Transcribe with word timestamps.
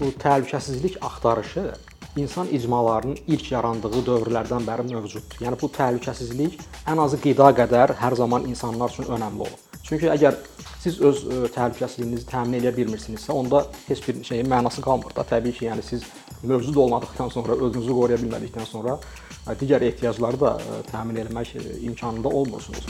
bu 0.00 0.10
təhlükəsizlik 0.24 0.98
axtarışı 1.04 1.72
insan 2.16 2.48
icmalarının 2.48 3.18
ilk 3.26 3.52
yarandığı 3.52 4.02
dövrlərdən 4.06 4.64
bəri 4.66 4.86
mövcuddur. 4.88 5.42
Yəni 5.44 5.58
bu 5.60 5.68
təhlükəsizlik 5.76 6.56
ən 6.90 7.02
azı 7.04 7.20
qida 7.22 7.50
qədər 7.60 7.94
hər 8.00 8.16
zaman 8.16 8.48
insanlar 8.50 8.90
üçün 8.90 9.12
önəmli 9.12 9.46
olub. 9.46 9.60
Çünki 9.84 10.10
əgər 10.10 10.36
siz 10.80 11.00
öz 11.04 11.22
ə, 11.22 11.38
təhlükəsizliyinizi 11.54 12.26
təmin 12.30 12.60
edə 12.60 12.72
bilmirsinizsə, 12.76 13.32
onda 13.32 13.64
heç 13.88 14.02
bir 14.08 14.24
şeyin 14.24 14.50
mənası 14.50 14.82
qalmır 14.84 15.14
da. 15.16 15.26
Təbii 15.34 15.52
ki, 15.56 15.66
yəni 15.68 15.84
siz 15.84 16.06
mövcud 16.42 16.76
olmadıkdan 16.76 17.28
sonra, 17.28 17.58
özünüzü 17.58 17.96
qoruya 18.00 18.20
bilmədikdən 18.22 18.68
sonra 18.70 18.98
ə, 19.46 19.56
digər 19.60 19.84
ehtiyacları 19.90 20.40
da 20.40 20.56
ə, 20.56 20.82
təmin 20.92 21.20
etmək 21.24 21.56
imkanında 21.90 22.28
olmursunuz. 22.28 22.86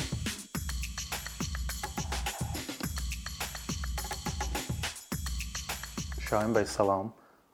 Şahin 6.31 6.53
bəy 6.55 6.67
salam. 6.71 7.09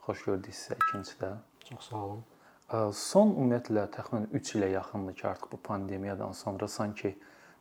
Xoş 0.04 0.22
gördük 0.26 0.52
sizə 0.52 0.74
ikincidə. 0.76 1.28
Çox 1.64 1.86
sağ 1.88 2.00
olun. 2.06 2.18
Son 2.92 3.30
ümumiyyətlə 3.32 3.84
təxminən 3.94 4.26
3 4.36 4.50
ilə 4.58 4.66
yaxındır 4.74 5.14
ki, 5.16 5.22
artıq 5.28 5.52
bu 5.52 5.58
pandemiyadan 5.68 6.34
sonra 6.36 6.66
sanki 6.68 7.14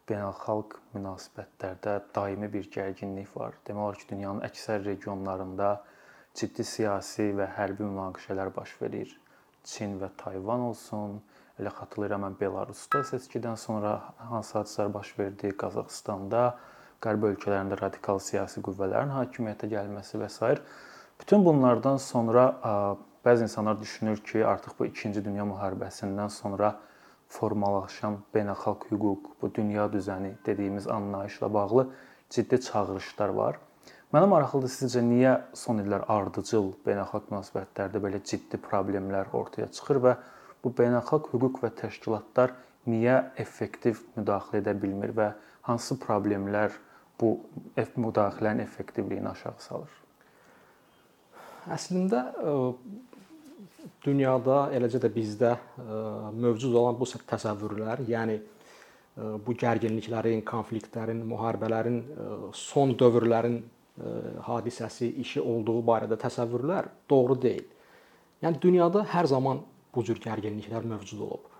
beynəlxalq 0.09 0.73
münasibətlərdə 0.97 1.93
daimi 2.17 2.49
bir 2.55 2.67
gərginlik 2.73 3.29
var. 3.37 3.55
Demək 3.69 3.83
olar 3.85 3.99
ki, 4.01 4.07
dünyanın 4.09 4.43
əksər 4.49 4.83
regionlarında 4.89 5.69
ciddi 6.41 6.65
siyasi 6.67 7.29
və 7.37 7.47
hərbi 7.59 7.87
münaqişələr 7.93 8.51
baş 8.57 8.73
verir. 8.81 9.13
Çin 9.63 9.95
və 10.01 10.09
Tayvan 10.19 10.65
olsun, 10.65 11.21
elə 11.61 11.71
xatırlayıram 11.77 12.25
mən 12.25 12.35
Belarusda 12.41 13.05
seçkidən 13.13 13.55
sonra 13.61 13.93
hansı 14.33 14.57
hadisələr 14.57 14.91
baş 14.97 15.13
verdi, 15.21 15.53
Qazaxıstanda, 15.63 16.43
qərb 17.07 17.29
ölkələrində 17.31 17.79
radikal 17.85 18.19
siyasi 18.19 18.65
qüvvələrin 18.67 19.15
hakimiyyətə 19.15 19.71
gəlməsi 19.77 20.19
və 20.19 20.29
s. 20.39 20.51
Bütün 21.19 21.45
bunlardan 21.45 21.97
sonra 21.97 22.43
bəzi 23.25 23.43
insanlar 23.43 23.79
düşünür 23.79 24.17
ki, 24.17 24.45
artıq 24.45 24.73
bu 24.79 24.85
2-ci 24.85 25.25
dünya 25.25 25.45
müharibəsindən 25.47 26.29
sonra 26.29 26.75
formalaşan 27.27 28.19
beynəlxalq 28.35 28.89
hüquq, 28.91 29.31
bu 29.41 29.53
dünya 29.55 29.85
düzəni 29.93 30.35
dediyimiz 30.45 30.87
anlayışla 30.87 31.53
bağlı 31.53 31.87
ciddi 32.29 32.61
çağırışlar 32.61 33.29
var. 33.29 33.57
Mənə 34.13 34.27
maraqlıdır 34.29 34.69
sizcə 34.69 35.01
niyə 35.01 35.33
son 35.57 35.81
illər 35.81 36.05
ardıcıl 36.11 36.69
beynəlxalq 36.85 37.31
münasibətlərdə 37.31 38.03
belə 38.03 38.21
ciddi 38.23 38.61
problemlər 38.69 39.33
ortaya 39.33 39.71
çıxır 39.71 40.01
və 40.05 40.15
bu 40.63 40.75
beynəlxalq 40.77 41.33
hüquq 41.33 41.59
və 41.63 41.73
təşkilatlar 41.81 42.53
niyə 42.85 43.17
effektiv 43.41 44.05
müdaxilə 44.15 44.61
edə 44.61 44.77
bilmir 44.81 45.15
və 45.17 45.33
hansı 45.67 45.97
problemlər 46.05 46.77
bu 47.19 47.37
müdaxilənin 47.75 48.63
effektivliyini 48.63 49.29
aşağı 49.29 49.59
salır? 49.59 50.04
Əslində 51.71 52.19
dünyada, 54.05 54.57
eləcə 54.77 54.99
də 55.01 55.09
bizdə 55.13 55.55
mövcud 56.35 56.75
olan 56.77 56.97
bu 56.99 57.07
təsəvvürlər, 57.09 58.03
yəni 58.09 58.35
bu 59.15 59.55
gərginliklərin, 59.57 60.43
konfliktlərin, 60.45 61.23
müharibələrin 61.25 62.01
son 62.53 62.93
dövrlərin 62.99 63.63
hadisəsi, 64.45 65.09
işi 65.23 65.41
olduğu 65.41 65.79
barədə 65.87 66.19
təsəvvürlər 66.19 66.91
doğru 67.09 67.39
deyil. 67.41 67.65
Yəni 68.43 68.59
dünyada 68.61 69.05
hər 69.15 69.29
zaman 69.31 69.63
bu 69.95 70.03
cür 70.03 70.19
gərginliklər 70.21 70.85
mövcud 70.85 71.21
olub. 71.23 71.51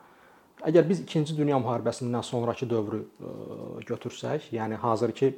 Əgər 0.66 0.86
biz 0.88 1.02
2-ci 1.08 1.36
dünya 1.38 1.58
müharibəsindən 1.64 2.24
sonrakı 2.24 2.68
dövrü 2.70 3.02
götürsək, 3.88 4.52
yəni 4.56 4.78
hazırki 4.84 5.32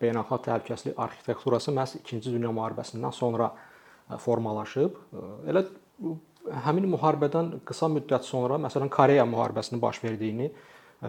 beynəlxalq 0.00 0.44
təhlükəsizlik 0.48 0.98
arxitekturası 1.00 1.72
məhz 1.76 1.98
2-ci 2.00 2.32
dünya 2.32 2.50
müharibəsindən 2.52 3.14
sonra 3.14 3.52
formalaşıb. 4.24 4.96
Elə 5.50 5.64
həmin 6.64 6.88
müharibədən 6.94 7.58
qısa 7.68 7.90
müddət 7.92 8.24
sonra, 8.24 8.56
məsələn, 8.62 8.88
Koreya 8.88 9.26
müharibəsinin 9.28 9.82
baş 9.82 10.02
verdiyini 10.04 10.50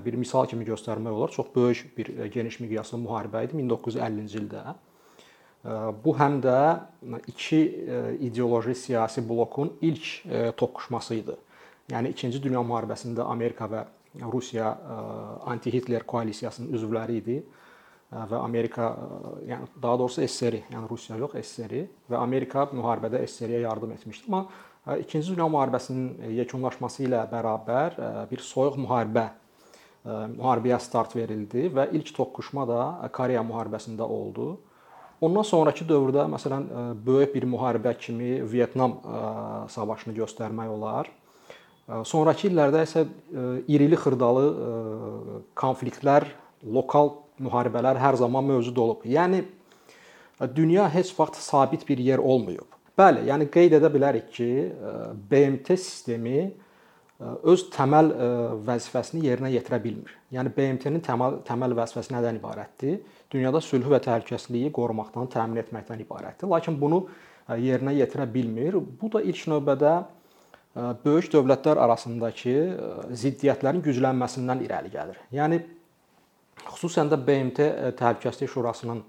bir 0.05 0.15
misal 0.19 0.45
kimi 0.45 0.65
göstərmək 0.67 1.09
olar. 1.09 1.31
Çox 1.33 1.47
böyük 1.55 1.97
bir 1.97 2.11
geniş 2.33 2.59
miqyaslı 2.59 2.99
müharibə 3.01 3.45
idi 3.47 3.57
1950-ci 3.61 4.41
ildə. 4.43 4.63
Bu 6.03 6.13
həm 6.15 6.39
də 6.43 6.57
iki 7.27 7.61
ideoloji 8.29 8.75
siyasi 8.75 9.23
blokun 9.29 9.73
ilk 9.81 10.11
toqquşması 10.57 11.15
idi. 11.15 11.35
Yəni 11.91 12.13
2-ci 12.13 12.43
dünya 12.43 12.61
müharibəsində 12.61 13.25
Amerika 13.27 13.65
və 13.67 13.85
Rusiya 14.31 14.69
anti-Hitler 15.49 16.05
koalisiyasının 16.07 16.73
üzvləri 16.73 17.17
idi 17.21 17.43
və 18.09 18.39
Amerika, 18.41 18.89
yəni 19.45 19.67
daha 19.81 19.99
doğrusu 20.01 20.23
SSR, 20.25 20.63
yəni 20.73 20.87
Rusiya 20.89 21.19
yox, 21.21 21.35
SSR 21.37 21.75
və 22.09 22.17
Amerika 22.17 22.65
müharibədə 22.71 23.21
SSR-yə 23.27 23.61
yardım 23.67 23.91
etmişdi. 23.97 24.25
Amma 24.31 24.47
2-ci 24.89 25.35
Dünya 25.35 25.45
müharibəsinin 25.45 26.31
yekunlaşması 26.39 27.03
ilə 27.05 27.21
bərabər 27.29 27.99
bir 28.31 28.41
soyuq 28.41 28.79
müharibə 28.81 29.27
müharibəyə 30.07 30.79
start 30.81 31.13
verildi 31.13 31.67
və 31.75 31.89
ilk 31.93 32.09
toqquşma 32.15 32.65
da 32.65 32.81
Koreya 33.13 33.43
müharibəsində 33.45 34.07
oldu. 34.07 34.55
Ondan 35.21 35.43
sonrakı 35.43 35.85
dövrdə 35.85 36.25
məsələn 36.31 36.65
böyük 37.05 37.35
bir 37.35 37.45
müharibə 37.53 37.93
kimi 37.99 38.39
Vyetnam 38.41 38.97
savaşını 39.69 40.15
göstərmək 40.17 40.69
olar. 40.73 41.11
Sonrakı 42.05 42.47
illərdə 42.49 42.85
isə 42.87 43.05
irili 43.67 43.97
xırdalı 43.99 44.45
konfliktlər, 45.59 46.31
lokal 46.63 47.17
müharibələr 47.43 47.99
hər 47.99 48.19
zaman 48.19 48.45
mövcud 48.51 48.77
olub. 48.83 49.05
Yəni 49.05 49.43
dünya 50.55 50.87
heç 50.91 51.13
vaxt 51.17 51.41
sabit 51.43 51.87
bir 51.87 51.97
yer 51.97 52.19
olmayıb. 52.19 52.67
Bəli, 52.99 53.25
yəni 53.29 53.47
qeyd 53.51 53.77
edə 53.77 53.89
bilərik 53.91 54.27
ki, 54.35 54.49
BMT 55.31 55.77
sistemi 55.79 56.49
öz 57.19 57.63
təməl 57.73 58.11
vəzifəsini 58.67 59.25
yerinə 59.27 59.51
yetirə 59.51 59.79
bilmir. 59.83 60.13
Yəni 60.35 60.51
BMT-nin 60.55 61.01
təməl 61.03 61.41
təməl 61.47 61.75
vəzifəsi 61.79 62.13
nədən 62.15 62.39
ibarətdir? 62.39 63.01
Dünyada 63.31 63.59
sülhü 63.63 63.91
və 63.91 63.99
təhlükəsizliyi 64.05 64.71
qorumaqdan, 64.75 65.27
təmin 65.31 65.59
etməkdən 65.63 66.03
ibarətdir. 66.05 66.47
Lakin 66.51 66.79
bunu 66.79 67.05
yerinə 67.49 67.95
yetirə 67.97 68.27
bilmir. 68.33 68.79
Bu 68.79 69.11
da 69.11 69.21
ilk 69.23 69.47
növbədə 69.51 69.93
böyük 71.03 71.27
dövlətlər 71.33 71.79
arasındakı 71.83 72.55
ziddiyyətlərin 73.19 73.83
güclənməsindən 73.83 74.63
irəli 74.63 74.91
gəlir. 74.93 75.19
Yəni 75.35 75.59
Xüsusən 76.67 77.11
də 77.11 77.19
BMT 77.25 77.59
e, 77.59 77.91
Təhlükəsizlik 77.99 78.51
Şurasının 78.51 79.03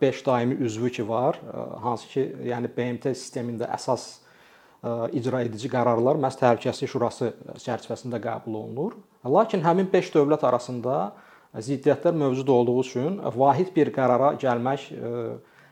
5 0.00 0.26
daimi 0.26 0.54
üzvü 0.54 0.90
ki 0.90 1.08
var, 1.08 1.34
e, 1.34 1.80
hansı 1.80 2.08
ki, 2.08 2.24
yəni 2.50 2.70
BMT 2.76 3.12
sistemində 3.14 3.68
əsas 3.74 4.06
e, 4.12 4.90
icra 5.18 5.42
edici 5.46 5.70
qərarlar 5.72 6.20
məhz 6.22 6.38
Təhlükəsizlik 6.40 6.92
Şurası 6.92 7.32
çərçivəsində 7.62 8.20
qəbul 8.22 8.60
olunur. 8.62 8.96
Lakin 9.24 9.64
həmin 9.64 9.90
5 9.92 10.12
dövlət 10.14 10.46
arasında 10.46 11.12
ziddiyyətlər 11.56 12.16
mövcud 12.16 12.48
olduğu 12.52 12.80
üçün 12.80 13.20
vahid 13.36 13.72
bir 13.76 13.90
qərara 13.94 14.34
gəlmək 14.40 14.90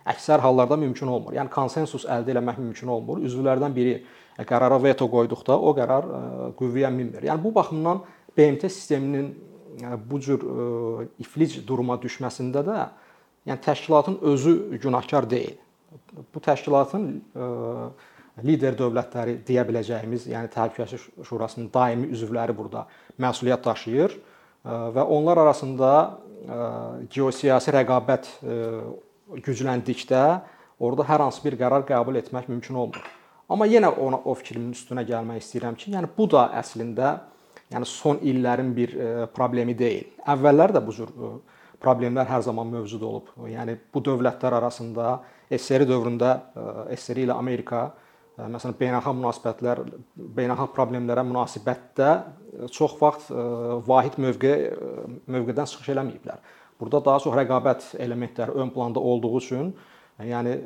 əksər 0.09 0.41
hallarda 0.41 0.77
mümkün 0.81 1.11
olmur. 1.13 1.35
Yəni 1.37 1.53
konsensus 1.53 2.07
əldə 2.09 2.33
etmək 2.35 2.59
mümkün 2.61 2.89
olmur. 2.93 3.21
Üzvlərdən 3.25 3.75
biri 3.77 3.99
qərara 4.49 4.81
veto 4.83 5.07
qoyduqda 5.13 5.57
o 5.61 5.75
qərar 5.77 6.09
qüvvəyə 6.59 6.91
minmir. 6.93 7.29
Yəni 7.29 7.45
bu 7.45 7.53
baxımdan 7.55 8.01
BMT 8.37 8.71
sisteminin 8.73 9.29
bu 10.11 10.21
cür 10.21 10.41
e, 10.41 11.09
iflic 11.19 11.61
duruma 11.67 11.97
düşməsində 12.01 12.63
də 12.67 12.81
yəni 13.49 13.61
təşkilatın 13.65 14.19
özü 14.23 14.79
günahkar 14.83 15.31
deyil. 15.31 15.57
Bu 16.35 16.41
təşkilatın 16.41 17.09
e, 17.15 17.49
lider 18.45 18.77
dövlətləri 18.79 19.39
deyə 19.47 19.65
biləcəyimiz, 19.69 20.29
yəni 20.31 20.51
Təhlükəsizlik 20.55 21.27
Şurasının 21.29 21.71
daimi 21.75 22.11
üzvləri 22.15 22.57
burada 22.57 22.87
məsuliyyət 23.21 23.65
daşıyır 23.65 24.15
e, 24.15 24.79
və 24.99 25.03
onlar 25.03 25.43
arasında 25.47 25.91
geosiyasi 27.09 27.73
rəqabət 27.73 28.27
gücləndikdə 29.47 30.25
orada 30.77 31.07
hər 31.09 31.23
hansı 31.25 31.41
bir 31.41 31.57
qərar 31.57 31.87
qəbul 31.89 32.19
etmək 32.21 32.51
mümkün 32.53 32.77
olmur. 32.83 33.01
Amma 33.49 33.65
yenə 33.65 33.89
ona 33.89 34.19
o 34.29 34.35
fikrimin 34.37 34.75
üstünə 34.77 35.07
gəlmək 35.09 35.41
istəyirəm 35.41 35.79
ki, 35.81 35.95
yəni 35.97 36.11
bu 36.19 36.27
da 36.29 36.51
əslində 36.61 37.15
yəni 37.75 37.89
son 37.89 38.21
illərin 38.23 38.73
bir 38.77 38.95
e, 38.95 39.11
problemi 39.35 39.75
deyil. 39.79 40.09
Əvvəllər 40.31 40.75
də 40.77 40.83
bu 40.85 40.95
cür 40.95 41.11
e, 41.11 41.33
problemlər 41.83 42.29
hər 42.31 42.45
zaman 42.47 42.71
mövcud 42.73 43.03
olub. 43.05 43.33
Yəni 43.51 43.77
bu 43.93 44.03
dövlətlər 44.05 44.59
arasında 44.61 45.19
SSR 45.51 45.87
dövründə 45.91 46.33
e, 46.35 46.67
SSR 46.97 47.25
ilə 47.27 47.39
Amerika 47.39 47.87
məsələn 48.35 48.75
beynəlxalq 48.81 49.15
münasibətlər, 49.15 49.81
beynəlxalq 50.37 50.73
problemlərə 50.75 51.23
münasibətdə 51.23 52.09
çox 52.75 52.97
vaxt 52.99 53.29
vahid 53.87 54.17
mövqe 54.19 54.55
mövqedən 55.31 55.69
çıxış 55.71 55.93
eləməyiblər. 55.95 56.41
Burada 56.81 56.99
daha 57.07 57.23
çox 57.23 57.37
rəqabət 57.39 57.87
elementləri 58.03 58.57
ön 58.59 58.73
planda 58.75 58.99
olduğu 58.99 59.31
üçün 59.39 59.71
yəni 60.19 60.57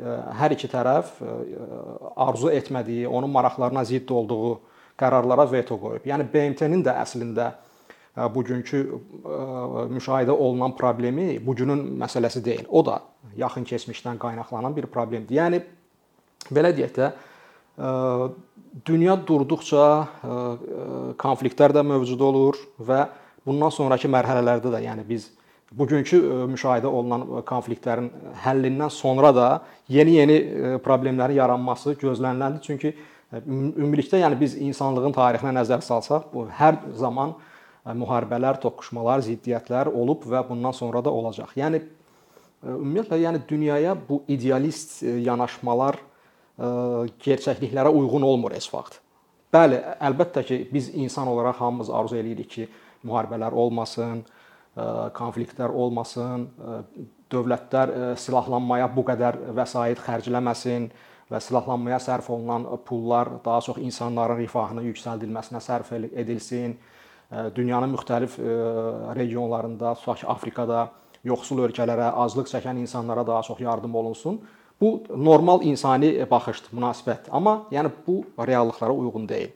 hər 0.41 0.57
iki 0.57 0.73
tərəf 0.73 1.13
arzu 2.17 2.55
etmədiyi, 2.57 3.05
onun 3.05 3.37
maraqlarına 3.37 3.85
zidd 3.85 4.17
olduğu 4.17 4.55
qərarlara 4.99 5.47
veto 5.51 5.79
qoyub. 5.81 6.07
Yəni 6.09 6.27
BMT-nin 6.33 6.83
də 6.87 6.95
əslində 7.03 7.49
e, 7.53 8.27
bugünkü 8.35 8.83
e, 8.89 9.39
müşahidə 9.95 10.35
olunan 10.35 10.75
problemi 10.79 11.39
bu 11.45 11.55
günün 11.59 11.85
məsələsi 12.03 12.45
deyil. 12.45 12.67
O 12.69 12.85
da 12.87 13.01
yaxın 13.37 13.67
keçmişdən 13.69 14.21
qaynaqlanan 14.23 14.77
bir 14.77 14.91
problemdir. 14.91 15.39
Yəni 15.41 15.63
belə 16.55 16.75
deyək 16.77 16.95
də 16.99 17.13
dünya 18.87 19.15
durduqca 19.27 19.83
konfliktlər 21.21 21.71
də 21.77 21.85
mövcud 21.87 22.23
olur 22.27 22.57
və 22.83 23.05
bundan 23.47 23.71
sonrakı 23.71 24.11
mərhələlərdə 24.11 24.73
də, 24.73 24.81
yəni 24.83 25.05
biz 25.07 25.29
bugünkü 25.77 26.21
müşahidə 26.49 26.89
olunan 26.89 27.27
konfliktlərin 27.49 28.09
həllindən 28.45 28.91
sonra 28.93 29.35
da 29.37 29.49
yeni-yeni 29.93 30.79
problemlərin 30.85 31.37
yaranması 31.37 31.93
gözləniləndir. 32.01 32.63
Çünki 32.65 32.95
ümumilikdə 33.45 34.23
yəni 34.23 34.39
biz 34.41 34.57
insanlığın 34.57 35.13
tarixinə 35.17 35.53
nəzər 35.61 35.85
salsaq, 35.85 36.31
bu 36.33 36.47
hər 36.59 36.81
zaman 36.97 37.35
müharibələr, 37.85 38.61
toqquşmalar, 38.63 39.21
ziddiyyətlər 39.27 39.91
olub 39.93 40.25
və 40.29 40.43
bundan 40.49 40.73
sonra 40.77 41.03
da 41.05 41.13
olacaq. 41.13 41.53
Yəni 41.57 41.83
ümumiyyətlə 42.65 43.21
yəni 43.23 43.43
dünyaya 43.49 43.97
bu 44.09 44.23
idealist 44.29 45.03
yanaşmalar 45.03 46.01
gerçəkliklərə 46.59 47.93
uyğun 47.93 48.25
olmur 48.27 48.57
heç 48.57 48.67
vaxt. 48.73 48.99
Bəli, 49.53 49.79
əlbəttə 50.05 50.43
ki, 50.45 50.57
biz 50.73 50.91
insan 50.93 51.29
olaraq 51.31 51.61
hamımız 51.63 51.89
arzu 51.89 52.19
eləyirik 52.19 52.51
ki, 52.53 52.67
müharibələr 53.07 53.55
olmasın, 53.57 54.25
konfliktlər 55.15 55.73
olmasın, 55.75 56.49
dövlətlər 57.33 58.17
silahlanmaya 58.21 58.89
bu 58.95 59.05
qədər 59.09 59.41
vəsait 59.57 59.99
xərcləməsin 60.05 60.89
və 61.29 61.41
silahlanmaya 61.45 61.99
sərf 62.01 62.31
olunan 62.33 62.65
pullar 62.87 63.35
daha 63.45 63.61
çox 63.65 63.81
insanların 63.83 64.39
rifahını 64.41 64.87
yüksəldilməsinə 64.87 65.61
sərf 65.61 65.93
edilsin. 65.99 66.79
Dünyanın 67.57 67.93
müxtəlif 67.93 68.39
regionlarında, 69.19 69.93
tutaq 70.01 70.23
ki, 70.23 70.27
Afrikada 70.33 70.87
yoxsul 71.29 71.61
ölkələrə, 71.67 72.15
azlıq 72.25 72.49
çəkən 72.49 72.79
insanlara 72.81 73.27
daha 73.27 73.43
çox 73.43 73.61
yardım 73.61 73.95
olunsun. 73.95 74.41
Bu 74.81 75.03
normal 75.11 75.65
insani 75.67 76.15
baxışdır, 76.31 76.73
münasibətdir. 76.79 77.31
Amma 77.35 77.67
yəni 77.75 77.91
bu 78.07 78.23
reallıqlara 78.39 78.93
uyğun 78.93 79.29
deyil. 79.29 79.51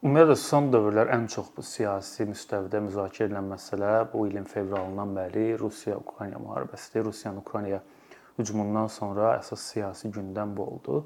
Ümumiyyətlə 0.00 0.34
son 0.40 0.70
dövrlər 0.72 1.10
ən 1.12 1.26
çox 1.28 1.50
bu 1.52 1.60
siyasi 1.60 2.24
müstəvidə 2.24 2.78
müzakirə 2.86 3.26
edilən 3.26 3.50
məsələ 3.50 3.90
bu 4.08 4.22
ilin 4.30 4.46
fevralından 4.48 5.10
bəri 5.12 5.42
Rusiya-Ukrayna 5.60 6.40
müharibəsidir. 6.40 7.04
Rusiyanın 7.04 7.42
Ukraynaya 7.42 7.82
hücumundan 8.38 8.88
sonra 8.94 9.34
əsas 9.34 9.66
siyasi 9.74 10.08
gündəm 10.14 10.56
bu 10.56 10.64
oldu. 10.72 11.02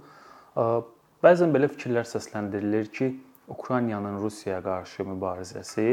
Bəzən 1.26 1.50
belə 1.56 1.72
fikirlər 1.74 2.06
səsləndirilir 2.06 2.92
ki, 2.94 3.10
Ukraynanın 3.50 4.20
Rusiyaya 4.22 4.62
qarşı 4.62 5.10
mübarizəsi 5.10 5.88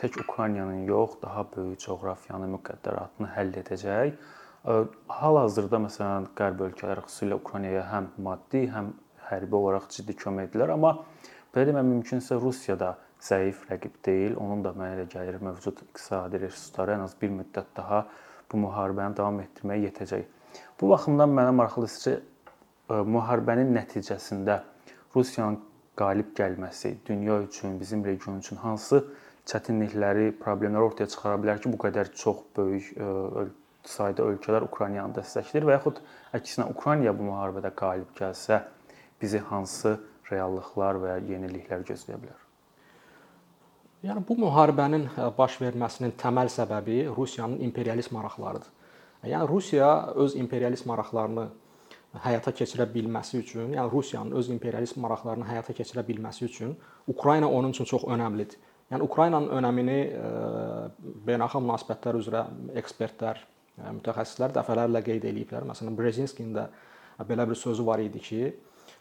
tək 0.00 0.16
Ukraynanın 0.24 0.88
yox, 0.88 1.20
daha 1.20 1.44
böyük 1.52 1.84
coğrafiyanın 1.84 2.56
müqəddəratını 2.56 3.32
həll 3.36 3.52
edəcək 3.60 4.16
Hal-hazırda 5.20 5.84
məsələn 5.84 6.32
qərb 6.40 6.64
ölkələri 6.70 7.04
xüsusilə 7.04 7.44
Ukraynaya 7.44 7.84
həm 7.92 8.08
maddi, 8.24 8.70
həm 8.72 8.94
hərbi 9.28 9.64
olaraq 9.64 9.92
ciddi 9.92 10.16
kömək 10.16 10.48
edirlər, 10.48 10.78
amma 10.80 10.96
belə 11.54 11.70
demək 11.70 11.86
mümkünsə 11.90 12.38
Rusiya 12.40 12.78
da 12.80 12.94
zəif 13.24 13.64
rəqib 13.70 14.00
deyil. 14.06 14.36
Onun 14.38 14.64
da 14.64 14.72
mənə 14.76 14.96
elə 14.96 15.06
gəlir 15.12 15.38
mövcud 15.42 15.82
iqtisadi 15.86 16.42
resursları 16.44 16.96
ən 16.96 17.04
az 17.06 17.14
bir 17.20 17.32
müddət 17.34 17.70
daha 17.76 18.04
bu 18.50 18.60
müharibəni 18.64 19.16
davam 19.18 19.40
etdirməyə 19.42 19.88
yetəcək. 19.88 20.26
Bu 20.80 20.90
baxımdan 20.92 21.32
mənə 21.34 21.54
maraqlıdır 21.58 21.94
sizcə 21.94 22.18
müharibənin 22.88 23.74
nəticəsində 23.76 24.60
Rusiyanın 25.14 25.58
qalib 25.98 26.34
gəlməsi 26.38 26.94
dünya 27.06 27.40
üçün, 27.42 27.80
bizim 27.80 28.04
region 28.04 28.38
üçün 28.38 28.56
hansı 28.62 29.02
çətinlikləri, 29.48 30.30
problemləri 30.40 30.84
ortaya 30.84 31.08
çıxara 31.10 31.40
bilər 31.42 31.60
ki, 31.62 31.72
bu 31.72 31.80
qədər 31.84 32.12
çox 32.14 32.44
böyük 32.56 32.92
sayda 33.88 34.26
ölkələr 34.30 34.66
Ukraynanı 34.68 35.16
dəstəkləyir 35.16 35.66
və 35.66 35.76
yaxud 35.78 36.00
əksinə 36.36 36.68
Ukrayna 36.70 37.14
bu 37.16 37.30
müharibədə 37.30 37.72
qalib 37.76 38.10
gəlsə, 38.18 38.60
bizi 39.20 39.40
hansı 39.50 39.96
reallıqlar 40.30 41.00
və 41.02 41.16
yeniliklər 41.28 41.84
gözləyə 41.88 42.18
bilər? 42.20 42.44
Yəni 44.06 44.22
bu 44.28 44.36
müharibənin 44.38 45.08
e, 45.10 45.28
baş 45.38 45.56
verməsinin 45.58 46.12
təməl 46.20 46.50
səbəbi 46.54 47.00
Rusiyanın 47.16 47.58
imperialist 47.66 48.12
maraqlarıdır. 48.14 48.70
Yəni 49.26 49.48
Rusiya 49.50 49.88
öz 50.14 50.36
imperialist 50.38 50.86
maraqlarını 50.86 51.48
həyata 52.22 52.52
keçirə 52.54 52.86
bilməsi 52.92 53.40
üçün, 53.42 53.72
yəni 53.74 53.90
Rusiyanın 53.90 54.36
öz 54.38 54.50
imperialist 54.54 54.96
maraqlarını 55.02 55.48
həyata 55.48 55.74
keçirə 55.74 56.06
bilməsi 56.06 56.44
üçün 56.46 56.76
Ukrayna 57.10 57.50
onun 57.50 57.74
üçün 57.74 57.90
çox 57.90 58.06
önəmlidir. 58.06 58.60
Yəni 58.92 59.02
Ukraynanın 59.04 59.50
önəmini 59.58 59.98
e, 60.06 60.30
beynəlxalq 61.26 61.66
münasibətlər 61.66 62.20
üzrə 62.22 62.44
ekspertlər, 62.78 63.42
mütəxəssislər 63.98 64.54
dəfələrlə 64.54 65.02
qeyd 65.10 65.26
eləyiblər. 65.28 65.66
Məsələn, 65.68 65.98
Brezinskinin 65.98 66.54
də 66.54 66.68
belə 67.28 67.46
bir 67.50 67.58
sözü 67.58 67.84
var 67.86 67.98
idi 68.02 68.22
ki, 68.22 68.40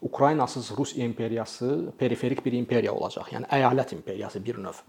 Ukraynasız 0.02 0.72
Rus 0.78 0.98
imperiyası 0.98 1.94
periferik 1.98 2.46
bir 2.46 2.54
imperiya 2.54 2.94
olacaq. 2.94 3.32
Yəni 3.34 3.50
əyalət 3.50 3.96
imperiyası 3.96 4.46
bir 4.46 4.58
növ. 4.62 4.82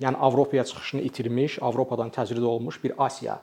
Yəni 0.00 0.16
Avropaya 0.16 0.64
çıxışını 0.64 1.00
itirmiş, 1.00 1.58
Avropadan 1.62 2.10
təcrid 2.10 2.42
olmuş 2.42 2.84
bir 2.84 2.92
Asiya 2.98 3.40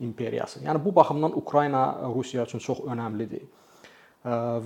imperiyası. 0.00 0.60
Yəni 0.60 0.84
bu 0.84 0.94
baxımdan 0.94 1.38
Ukrayna 1.38 2.10
Rusiya 2.14 2.44
üçün 2.44 2.58
çox 2.58 2.84
önəmlidir. 2.84 3.48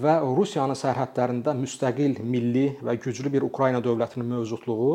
Və 0.03 0.15
Rusiyanın 0.37 0.77
sərhədlərində 0.79 1.55
müstəqil, 1.57 2.21
milli 2.23 2.79
və 2.83 2.97
güclü 3.01 3.33
bir 3.33 3.43
Ukrayna 3.43 3.79
dövlətinin 3.85 4.27
mövcudluğu 4.27 4.93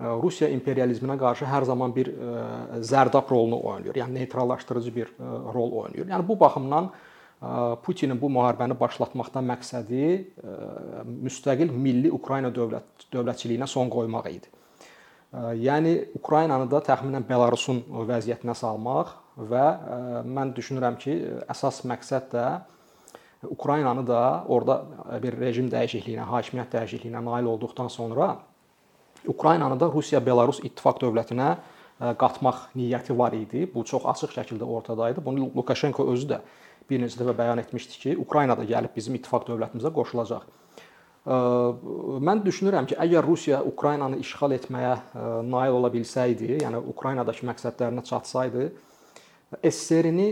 Rusiya 0.00 0.48
imperializminə 0.50 1.18
qarşı 1.20 1.46
hər 1.46 1.64
zaman 1.68 1.94
bir 1.94 2.08
zərdab 2.82 3.30
rolunu 3.30 3.60
oynayır. 3.60 4.00
Yəni 4.02 4.14
neytrallaşdırıcı 4.14 4.94
bir 4.96 5.12
rol 5.54 5.72
oynayır. 5.84 6.08
Yəni 6.08 6.28
bu 6.28 6.40
baxımdan 6.40 6.90
Putinin 7.82 8.20
bu 8.20 8.28
müharibəni 8.30 8.76
başlatmaqdan 8.78 9.46
məqsədi 9.50 10.02
müstəqil 11.26 11.72
milli 11.74 12.12
Ukrayna 12.14 12.52
dövlət 12.54 13.08
dövlətçiliyinə 13.10 13.66
son 13.66 13.90
qoymaq 13.90 14.28
idi. 14.30 14.52
Yəni 15.58 15.96
Ukraynanı 16.20 16.68
da 16.70 16.78
təxminən 16.86 17.26
Belarusun 17.26 17.80
vəziyyətinə 18.10 18.54
salmaq 18.54 19.10
və 19.50 19.64
mən 20.28 20.54
düşünürəm 20.54 21.00
ki, 21.02 21.18
əsas 21.50 21.82
məqsəd 21.88 22.30
də 22.36 22.46
Ukraynanı 23.50 24.06
da 24.06 24.22
orada 24.46 24.84
bir 25.22 25.34
rejim 25.40 25.66
dəyişikliyinə, 25.72 26.28
hakimiyyət 26.30 26.76
dəyişikliyinə 26.76 27.24
nail 27.26 27.50
olduqdan 27.56 27.88
sonra 27.90 28.36
Ukraynanı 29.26 29.80
da 29.80 29.90
Rusiya-Belarus 29.90 30.62
ittifaq 30.62 31.02
dövlətinə 31.02 31.56
qatmaq 32.18 32.68
niyyəti 32.78 33.18
var 33.18 33.34
idi. 33.34 33.66
Bu 33.74 33.82
çox 33.82 34.06
açıq 34.14 34.36
şəkildə 34.38 34.66
ortada 34.66 35.10
idi. 35.10 35.24
Bunu 35.24 35.50
Lukashenko 35.56 36.06
özü 36.12 36.36
də 36.36 36.40
bir 36.90 37.02
neçə 37.02 37.20
dəfə 37.20 37.34
bəyan 37.38 37.62
etmişdi 37.62 38.00
ki, 38.04 38.16
Ukrayna 38.20 38.56
da 38.58 38.66
gəlib 38.68 38.94
bizim 38.96 39.14
ittifaq 39.18 39.46
dövlətimizə 39.48 39.92
qoşulacaq. 39.94 40.46
Mən 41.22 42.42
düşünürəm 42.42 42.88
ki, 42.90 42.96
əgər 43.04 43.26
Rusiya 43.26 43.60
Ukraynanı 43.66 44.18
işğal 44.24 44.56
etməyə 44.58 44.96
nail 45.46 45.76
ola 45.78 45.92
bilsəydi, 45.92 46.56
yəni 46.64 46.80
Ukraynadakı 46.94 47.46
məqsədlərinə 47.46 48.02
çatsaydı, 48.08 48.66
SSR-ni 49.62 50.28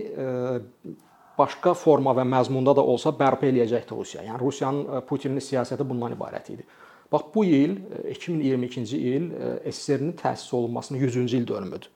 başqa 1.39 1.75
forma 1.79 2.15
və 2.17 2.25
məzmunda 2.27 2.75
da 2.77 2.83
olsa 2.83 3.13
bərpa 3.17 3.49
eləyəcəkdi 3.49 3.97
Rusiya. 3.97 4.27
Yəni 4.29 4.41
Rusiyanın 4.43 5.07
Putinin 5.09 5.45
siyasəti 5.45 5.87
bundan 5.87 6.17
ibarət 6.17 6.53
idi. 6.55 6.67
Bax 7.13 7.23
bu 7.35 7.45
il 7.45 7.77
2022-ci 8.11 8.99
e, 8.99 9.15
il 9.17 9.31
SSR-nin 9.73 10.13
təsis 10.19 10.55
olunmasının 10.55 11.01
100-cü 11.01 11.37
il 11.37 11.47
dönümüdür. 11.49 11.91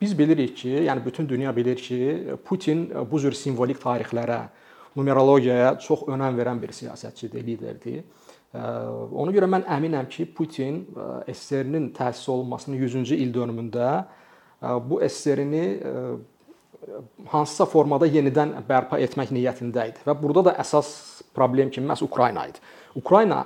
Biz 0.00 0.18
bilirik 0.18 0.56
ki, 0.56 0.70
yəni 0.86 1.04
bütün 1.04 1.28
dünya 1.28 1.56
bilir 1.56 1.76
ki, 1.76 2.36
Putin 2.44 2.86
bu 3.10 3.20
cür 3.20 3.36
simvolik 3.36 3.82
tarixlərə, 3.82 4.46
numerologiyaya 4.96 5.74
çox 5.78 6.06
önəm 6.08 6.38
verən 6.40 6.60
bir 6.62 6.72
siyasətçidir, 6.72 7.44
liderdir. 7.44 8.00
Ona 8.56 9.30
görə 9.34 9.46
mən 9.46 9.66
əminəm 9.68 10.08
ki, 10.10 10.24
Putin 10.34 10.86
SSR-nin 11.28 11.90
təsis 11.94 12.28
olunmasının 12.32 12.80
100-cü 12.80 13.20
il 13.20 13.34
dönümündə 13.34 13.90
bu 14.88 15.02
SSR-ni 15.04 15.64
hansısa 17.28 17.68
formada 17.68 18.08
yenidən 18.08 18.56
bərpa 18.68 18.98
etmək 19.04 19.30
niyyətində 19.36 19.84
idi 19.92 20.02
və 20.06 20.16
burada 20.16 20.48
da 20.48 20.56
əsas 20.64 20.88
problem 21.36 21.68
kimi 21.70 21.86
məhz 21.92 22.02
Ukrayna 22.08 22.46
idi. 22.48 22.58
Ukrayna 22.96 23.44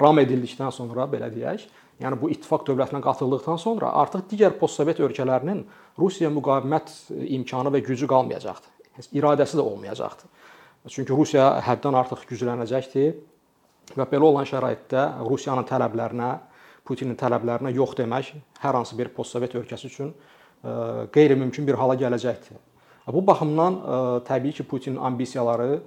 ram 0.00 0.22
edildikdən 0.22 0.70
sonra 0.72 1.10
belə 1.10 1.28
deyək, 1.34 1.66
yəni 2.02 2.18
bu 2.20 2.30
ittifaq 2.30 2.64
dövlətinə 2.68 3.00
qatıldıqdan 3.02 3.58
sonra 3.58 3.90
artıq 4.02 4.26
digər 4.30 4.54
postsovet 4.60 5.00
ölkələrinin 5.02 5.64
Rusiya 5.98 6.30
müqavimət 6.30 6.92
imkanı 7.38 7.72
və 7.74 7.82
gücü 7.86 8.06
qalmayacaqdı. 8.10 8.66
İradəsi 9.14 9.58
də 9.58 9.64
olmayacaqdı. 9.64 10.30
Çünki 10.88 11.12
Rusiya 11.12 11.48
həddən 11.66 11.98
artıq 11.98 12.22
güclənəcəkdi 12.30 13.04
və 13.98 14.06
belə 14.10 14.30
olan 14.30 14.46
şəraitdə 14.48 15.08
Rusiyanın 15.26 15.66
tələblərinə, 15.68 16.36
Putinin 16.88 17.18
tələblərinə 17.20 17.74
yox 17.76 17.98
demək 17.98 18.30
hər 18.62 18.76
hansı 18.78 18.96
bir 18.96 19.10
postsovet 19.12 19.52
ölkəsi 19.58 19.90
üçün 19.90 20.08
e, 20.08 20.70
qeyri-mümkün 21.12 21.66
bir 21.68 21.76
hala 21.76 21.98
gələcəkdi. 22.00 22.56
Bu 23.12 23.20
baxımdan 23.26 23.76
e, 23.76 23.98
təbii 24.24 24.54
ki, 24.56 24.64
Putinin 24.64 24.96
ambisiyaları 24.96 25.80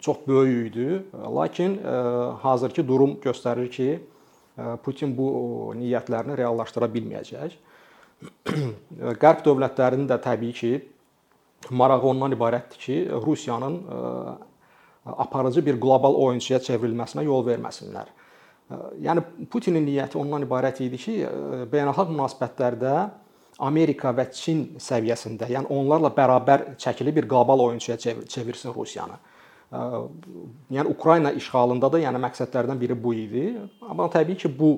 çox 0.00 0.16
böyük 0.26 0.76
idi. 0.76 1.02
Lakin 1.36 1.76
hazırki 2.42 2.82
durum 2.88 3.12
göstərir 3.22 3.68
ki, 3.70 4.00
Putin 4.56 5.14
bu 5.16 5.28
niyyətlərini 5.78 6.36
reallaşdıra 6.38 6.86
bilməyəcək. 6.94 7.56
Qərb 9.20 9.40
dövlətlərinin 9.46 10.06
də 10.10 10.20
təbii 10.22 10.54
ki, 10.54 10.72
marağı 11.74 12.10
ondan 12.12 12.36
ibarətdir 12.36 12.78
ki, 12.78 12.98
Rusiyanın 13.24 13.80
aparıcı 15.04 15.64
bir 15.66 15.80
qlobal 15.80 16.14
oyunçuya 16.26 16.60
çevrilməsinə 16.62 17.24
yol 17.26 17.42
verməsinlər. 17.48 18.12
Yəni 19.04 19.24
Putinin 19.50 19.84
niyyəti 19.84 20.16
ondan 20.16 20.46
ibarət 20.46 20.80
idi 20.86 21.00
ki, 21.02 21.18
beynəlxalq 21.72 22.14
münasibətlərdə 22.14 22.94
Amerika 23.66 24.14
və 24.14 24.30
Çin 24.34 24.64
səviyyəsində, 24.82 25.50
yəni 25.50 25.68
onlarla 25.70 26.10
bərabər 26.14 26.72
çəkili 26.80 27.12
bir 27.14 27.28
qlobal 27.28 27.60
oyunçuya 27.66 27.98
çevirsin 27.98 28.74
Rusiyanı. 28.74 29.18
Yəni 30.70 30.88
Ukrayna 30.90 31.32
işğalında 31.32 31.92
da 31.92 32.00
yəni 32.00 32.20
məqsədlərdən 32.22 32.80
biri 32.80 32.96
bu 33.04 33.14
idi. 33.14 33.44
Amma 33.82 34.06
təbii 34.12 34.36
ki, 34.38 34.50
bu 34.58 34.72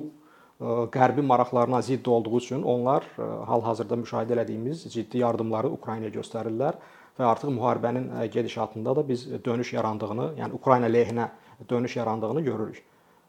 Qərbin 0.93 1.21
maraqlarına 1.29 1.81
zidd 1.85 2.05
olduğu 2.09 2.37
üçün 2.37 2.63
onlar 2.65 3.03
hal-hazırda 3.45 3.93
müşahidə 4.01 4.39
etdiyimiz 4.41 4.87
ciddi 4.89 5.21
yardımları 5.21 5.69
Ukraynaya 5.69 6.09
göstərirlər 6.15 6.79
və 7.19 7.25
artıq 7.29 7.51
müharibənin 7.53 8.09
gedişatında 8.33 8.95
da 8.95 9.03
biz 9.09 9.27
dönüş 9.45 9.73
yarandığını, 9.73 10.31
yəni 10.39 10.53
Ukrayna 10.53 10.89
lehinə 10.89 11.27
dönüş 11.69 11.95
yarandığını 11.95 12.41
görürük. 12.41 12.83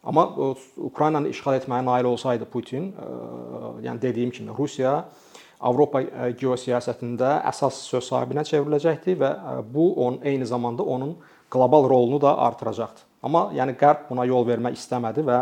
Amma 0.05 0.25
Ukraynanı 0.77 1.29
işğal 1.29 1.61
etməyə 1.61 1.85
nail 1.85 2.05
olsaydı 2.05 2.45
Putin, 2.45 2.95
yəni 3.85 4.03
dediyim 4.03 4.31
kimi 4.31 4.57
Rusiya 4.59 5.05
Avropa 5.61 6.01
geosiyasətində 6.39 7.43
əsas 7.51 7.83
söz 7.91 8.09
sahibinə 8.09 8.45
çevriləcəkdi 8.47 9.19
və 9.21 9.31
bu 9.75 9.91
onun 10.07 10.21
eyni 10.23 10.47
zamanda 10.47 10.83
onun 10.83 11.17
qlobal 11.51 11.89
rolunu 11.91 12.21
da 12.21 12.37
artıracaqdı. 12.49 13.07
Amma 13.23 13.49
yəni 13.57 13.75
Qərb 13.79 14.09
buna 14.11 14.25
yol 14.29 14.47
vermək 14.47 14.77
istəmədi 14.79 15.25
və 15.27 15.39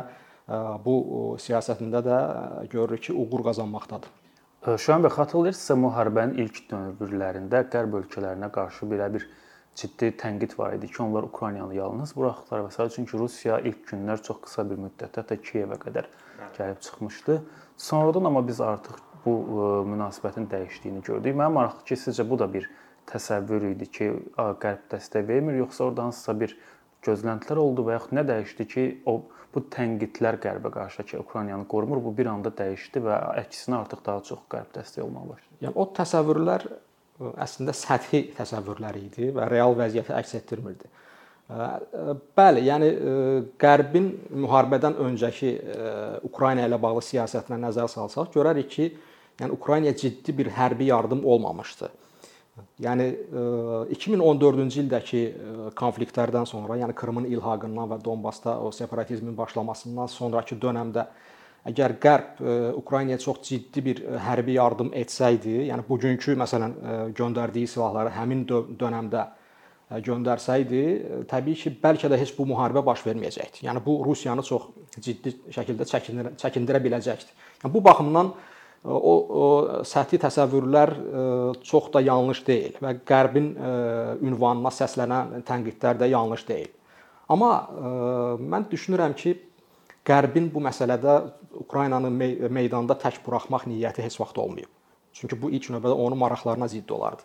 bu 0.84 0.94
siyasətində 1.42 2.00
də 2.06 2.18
görürük 2.70 3.08
ki, 3.08 3.12
uğur 3.12 3.42
qazanmaqdadır. 3.48 4.12
Şahin 4.66 5.02
bəy, 5.04 5.12
xatırlayırsınızsa 5.14 5.74
müharibənin 5.82 6.38
ilk 6.42 6.62
dövrlərində 6.70 7.64
Qərb 7.70 7.98
ölkələrinə 8.00 8.48
qarşı 8.54 8.88
belə 8.90 9.10
bir 9.14 9.26
ciddi 9.76 10.08
tənqid 10.16 10.56
var 10.58 10.72
idi 10.78 10.88
ki, 10.88 11.02
onlar 11.02 11.26
Ukraynanı 11.28 11.74
yalnız 11.76 12.14
buraxdılar 12.16 12.64
və 12.64 12.70
sadəcə 12.74 12.96
çünki 12.96 13.18
Rusiya 13.18 13.58
ilk 13.60 13.84
günlər 13.90 14.22
çox 14.24 14.40
qısa 14.46 14.64
bir 14.70 14.80
müddətdə 14.86 15.22
hətta 15.22 15.36
Kiyevə 15.36 15.76
qədər 15.82 16.08
gəlib 16.56 16.80
çıxmışdı. 16.80 17.36
Sonradan 17.76 18.24
amma 18.30 18.46
biz 18.46 18.60
artıq 18.60 18.96
bu 19.26 19.34
münasibətin 19.90 20.48
dəyişdiyini 20.50 21.02
gördük. 21.02 21.34
Mənim 21.36 21.58
maraqlı 21.58 21.84
ki, 21.84 21.98
sizcə 22.06 22.24
bu 22.30 22.38
da 22.38 22.48
bir 22.52 22.70
təsəvvür 23.10 23.70
idi 23.72 23.86
ki, 23.90 24.10
Qərb 24.36 24.88
dəstək 24.92 25.26
vermir, 25.28 25.60
yoxsa 25.62 25.86
orada 25.88 26.08
hansısa 26.08 26.34
bir 26.40 26.56
gözləntilər 27.06 27.60
oldu 27.62 27.86
və 27.86 27.96
yaxud 27.98 28.16
nə 28.18 28.26
dəyişdi 28.26 28.66
ki, 28.72 28.86
o 29.06 29.20
bu 29.54 29.62
tənqidlər 29.72 30.40
Qərbə 30.42 30.72
qarşı 30.74 31.06
ki, 31.06 31.20
Ukraynanı 31.22 31.68
qorumur, 31.70 32.02
bu 32.04 32.12
bir 32.16 32.28
anda 32.32 32.50
dəyişdi 32.52 33.02
və 33.06 33.16
əksinə 33.44 33.80
artıq 33.82 34.02
daha 34.06 34.24
çox 34.26 34.42
Qərb 34.52 34.74
dəstək 34.74 35.04
olmağa 35.06 35.28
başladı. 35.30 35.58
Yəni 35.64 35.74
o 35.74 35.88
təsəvvürlər 35.96 36.66
əslində 37.46 37.72
səthi 37.76 38.22
təsəvvürlər 38.36 38.98
idi 39.00 39.30
və 39.36 39.48
real 39.48 39.76
vəziyyəti 39.78 40.12
əks 40.18 40.34
etdirmirdi. 40.40 40.90
Bəli, 42.36 42.64
yəni 42.66 42.88
Qərbin 43.62 44.08
müharibədən 44.42 44.98
öncəki 45.06 45.52
Ukrayna 46.26 46.66
ilə 46.66 46.80
bağlı 46.82 47.04
siyasətinə 47.06 47.60
nəzər 47.68 47.88
salsaq, 47.92 48.32
görərik 48.34 48.68
ki, 48.72 48.88
yəni 49.40 49.54
Ukraynaya 49.54 49.94
ciddi 49.96 50.34
bir 50.36 50.50
hərbi 50.58 50.90
yardım 50.90 51.24
olmamışdı. 51.24 51.88
Yəni 52.80 53.06
2014-cü 53.92 54.82
ildəki 54.84 55.22
konfliktlərdən 55.76 56.48
sonra, 56.48 56.78
yəni 56.80 56.94
Krımın 56.96 57.26
ilhaqından 57.28 57.90
və 57.90 57.98
Donbasda 58.04 58.58
o 58.64 58.70
separatizmin 58.72 59.36
başlamasından 59.36 60.08
sonrakı 60.08 60.56
dövrdə 60.60 61.04
əgər 61.68 61.96
Qərb 62.00 62.40
Ukraynaya 62.78 63.18
çox 63.20 63.42
ciddi 63.48 63.84
bir 63.84 64.02
hərbi 64.24 64.56
yardım 64.56 64.92
etsəydi, 64.96 65.66
yəni 65.68 65.84
bugünkü 65.88 66.36
məsələn 66.40 66.78
göndərdiyi 67.18 67.68
silahları 67.68 68.14
həmin 68.16 68.46
dövrdə 68.48 69.26
göndərsəydi, 69.86 70.82
təbii 71.30 71.54
ki, 71.60 71.76
bəlkə 71.82 72.08
də 72.10 72.16
heç 72.18 72.32
bu 72.38 72.48
müharibə 72.50 72.82
baş 72.86 73.04
verməyəcəkdi. 73.06 73.66
Yəni 73.68 73.84
bu 73.84 74.00
Rusiyanı 74.06 74.42
çox 74.42 74.70
ciddi 74.98 75.36
şəkildə 75.54 75.86
çəkindirə, 75.92 76.32
çəkindirə 76.40 76.80
biləcəkdi. 76.88 77.36
Yəni 77.62 77.70
bu 77.74 77.84
baxımdan 77.84 78.32
o, 78.86 79.14
o 79.42 79.46
səthi 79.86 80.18
təsəvvürlər 80.22 80.92
e, 80.94 81.24
çox 81.66 81.90
da 81.94 82.02
yanlış 82.04 82.42
deyil 82.46 82.76
və 82.82 82.94
Qərbin 83.08 83.48
e, 83.54 83.72
ünvanına 84.28 84.72
səslənən 84.74 85.42
tənqidlər 85.46 85.98
də 86.02 86.10
yanlış 86.12 86.46
deyil. 86.48 86.70
Amma 87.32 87.50
e, 87.66 87.90
mən 88.42 88.68
düşünürəm 88.70 89.16
ki, 89.18 89.34
Qərbin 90.06 90.52
bu 90.54 90.62
məsələdə 90.62 91.16
Ukraynanı 91.64 92.12
meydanda 92.52 92.94
tək 93.00 93.18
buraxmaq 93.26 93.66
niyyəti 93.66 94.04
heç 94.04 94.20
vaxt 94.20 94.38
olmayıb. 94.38 94.70
Çünki 95.16 95.38
bu 95.40 95.50
ilk 95.50 95.70
növbədə 95.72 95.96
onun 95.96 96.20
maraqlarına 96.20 96.68
zidd 96.70 96.92
olardı. 96.94 97.24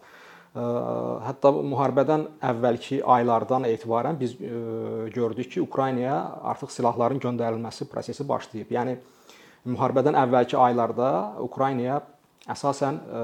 Hətta 0.52 1.52
müharibədən 1.54 2.24
əvvəlki 2.44 2.98
aylardan 3.08 3.68
etibarən 3.70 4.18
biz 4.20 4.34
gördük 5.14 5.52
ki, 5.52 5.62
Ukraynaya 5.62 6.16
artıq 6.52 6.74
silahların 6.74 7.22
göndərilməsi 7.24 7.88
prosesi 7.92 8.26
başlayıb. 8.28 8.72
Yəni 8.76 8.98
müharibədən 9.70 10.18
əvvəlki 10.18 10.58
aylarda 10.58 11.12
Ukraynaya 11.44 12.02
əsasən 12.50 12.98
e, 12.98 13.24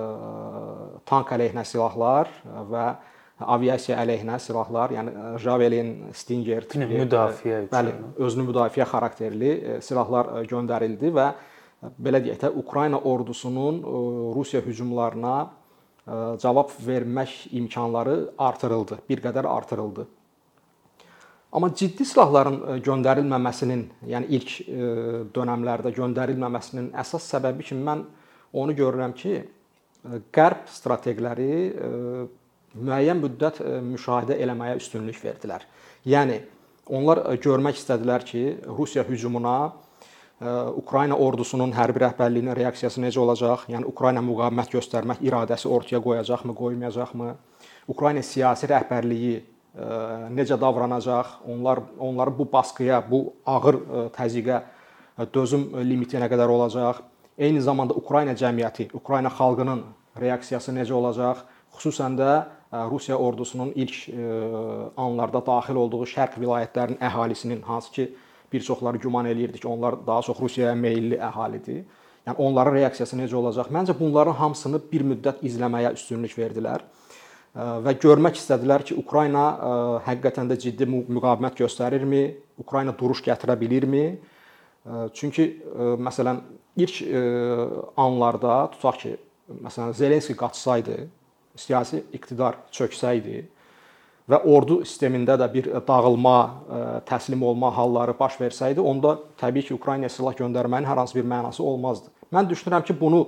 tank 1.09 1.31
əleyhinə 1.33 1.63
silahlar 1.65 2.29
və 2.71 2.85
aviasiya 3.37 3.99
əleyhinə 4.01 4.37
silahlar, 4.41 4.93
yəni 4.93 5.13
e, 5.13 5.27
Javelin, 5.41 5.93
Stinger 6.17 6.67
tipli 6.69 7.01
müdafiə 7.03 7.63
üçün, 7.65 7.71
bəli, 7.73 7.93
özünü 8.27 8.47
müdafiə 8.51 8.87
xarakterli 8.89 9.53
e, 9.53 9.77
silahlar 9.85 10.33
göndərildi 10.49 11.13
və 11.17 11.29
belə 12.01 12.21
deyək 12.25 12.43
də 12.45 12.51
Ukrayna 12.57 12.99
ordusunun 13.05 13.83
Rusiya 14.33 14.63
hücumlarına 14.65 15.35
cavab 16.41 16.71
vermək 16.81 17.33
imkanları 17.59 18.15
artırıldı, 18.39 18.97
bir 19.09 19.19
qədər 19.21 19.45
artırıldı. 19.51 20.07
Amma 21.51 21.69
ciddi 21.75 22.05
silahların 22.05 22.57
e, 22.59 22.73
göndərilməməsinin, 22.83 23.85
yəni 24.11 24.27
ilk 24.35 24.49
e, 24.67 24.89
dövrlərdə 25.35 25.93
göndərilməməsinin 25.95 26.89
əsas 26.99 27.29
səbəbi 27.31 27.69
kimi 27.69 27.85
mən 27.87 28.03
onu 28.57 28.75
görürəm 28.75 29.15
ki, 29.15 29.37
e, 29.39 30.19
qərb 30.35 30.67
strateqləri 30.75 31.47
müəyyən 32.77 33.23
müddət 33.23 33.63
müşahidə 33.87 34.35
eləməyə 34.43 34.75
üstünlük 34.81 35.23
verdilər. 35.23 35.63
Yəni 36.05 36.41
onlar 36.93 37.23
görmək 37.41 37.79
istədilər 37.79 38.27
ki, 38.27 38.43
Rusiya 38.67 39.07
hücumuna 39.07 39.57
Ukrayna 40.77 41.15
ordusunun 41.17 41.71
hərbi 41.73 42.03
rəhbərliyinin 42.03 42.53
reaksiyası 42.59 43.01
necə 43.01 43.17
olacaq? 43.23 43.63
Yəni 43.71 43.87
Ukrayna 43.89 44.21
müqavimət 44.21 44.75
göstərmək 44.75 45.23
iradəsi 45.25 45.71
ortaya 45.71 46.03
qoyacaqmı, 46.03 46.53
qoymayacaqmı? 46.59 47.31
Ukrayna 47.89 48.21
siyasi 48.21 48.69
rəhbərliyi 48.69 49.39
necə 50.33 50.57
davranacaq, 50.59 51.27
onlar 51.47 51.79
onları 51.99 52.33
bu 52.37 52.47
baskıya, 52.51 53.03
bu 53.11 53.33
ağır 53.45 53.77
təzyiqə 54.15 54.61
dözüm 55.33 55.69
limiti 55.85 56.17
nə 56.17 56.29
qədər 56.31 56.49
olacaq? 56.49 57.03
Eyni 57.37 57.61
zamanda 57.61 57.93
Ukrayna 57.93 58.33
cəmiyyəti, 58.33 58.89
Ukrayna 58.97 59.29
xalqının 59.29 59.83
reaksiyası 60.17 60.73
necə 60.73 60.93
olacaq? 60.97 61.43
Xüsusən 61.77 62.17
də 62.17 62.31
Rusiya 62.89 63.17
ordusunun 63.17 63.71
ilk 63.75 64.09
anlarda 64.97 65.43
daxil 65.45 65.77
olduğu 65.77 66.03
şərq 66.09 66.39
vilayətlərinin 66.41 66.97
əhalisinin 66.99 67.61
hansı 67.61 67.91
ki 67.91 68.09
bir 68.51 68.61
çoxları 68.65 68.97
güman 68.97 69.25
eləyirdi 69.29 69.61
ki, 69.61 69.67
onlar 69.67 69.99
daha 70.07 70.21
çox 70.21 70.39
Rusiyaya 70.41 70.75
meylli 70.75 71.19
əhalidir. 71.21 71.85
Yəni 72.27 72.41
onların 72.43 72.73
reaksiyası 72.75 73.15
necə 73.19 73.35
olacaq? 73.35 73.69
Məncə 73.71 73.93
bunların 73.99 74.35
hamısını 74.35 74.81
bir 74.91 75.05
müddət 75.13 75.45
izləməyə 75.47 75.93
üstünlük 75.93 76.33
verdilər 76.39 76.83
və 77.55 77.93
görmək 78.01 78.39
istədilər 78.41 78.83
ki, 78.87 78.97
Ukrayna 78.99 79.45
həqiqətən 80.05 80.49
də 80.51 80.57
ciddi 80.61 80.87
müqavimət 80.89 81.61
göstərirmi? 81.63 82.23
Ukrayna 82.59 82.93
duruş 82.97 83.23
gətirə 83.25 83.55
bilirmi? 83.59 84.17
Çünki 85.13 85.49
məsələn 86.03 86.41
ilk 86.79 87.01
anlarda 87.97 88.67
tutaq 88.75 88.99
ki, 89.01 89.13
məsələn 89.63 89.93
Zelenski 89.95 90.35
qaçsaydı, 90.37 90.97
siyasi 91.57 92.03
iqtidar 92.13 92.59
çöksəydi 92.71 93.45
və 94.27 94.41
ordu 94.43 94.81
sistemində 94.83 95.37
də 95.39 95.47
bir 95.53 95.69
dağılma, 95.87 96.37
təslim 97.07 97.41
olma 97.47 97.71
halları 97.73 98.13
baş 98.19 98.35
versəydi, 98.41 98.83
onda 98.83 99.15
təbii 99.39 99.69
ki, 99.69 99.73
Ukraynaya 99.73 100.11
silah 100.11 100.35
göndərməyin 100.35 100.85
hər 100.85 100.99
hansı 100.99 101.15
bir 101.15 101.25
mənası 101.25 101.63
olmazdı. 101.63 102.11
Mən 102.35 102.49
düşünürəm 102.51 102.83
ki, 102.83 102.93
bunu 102.99 103.21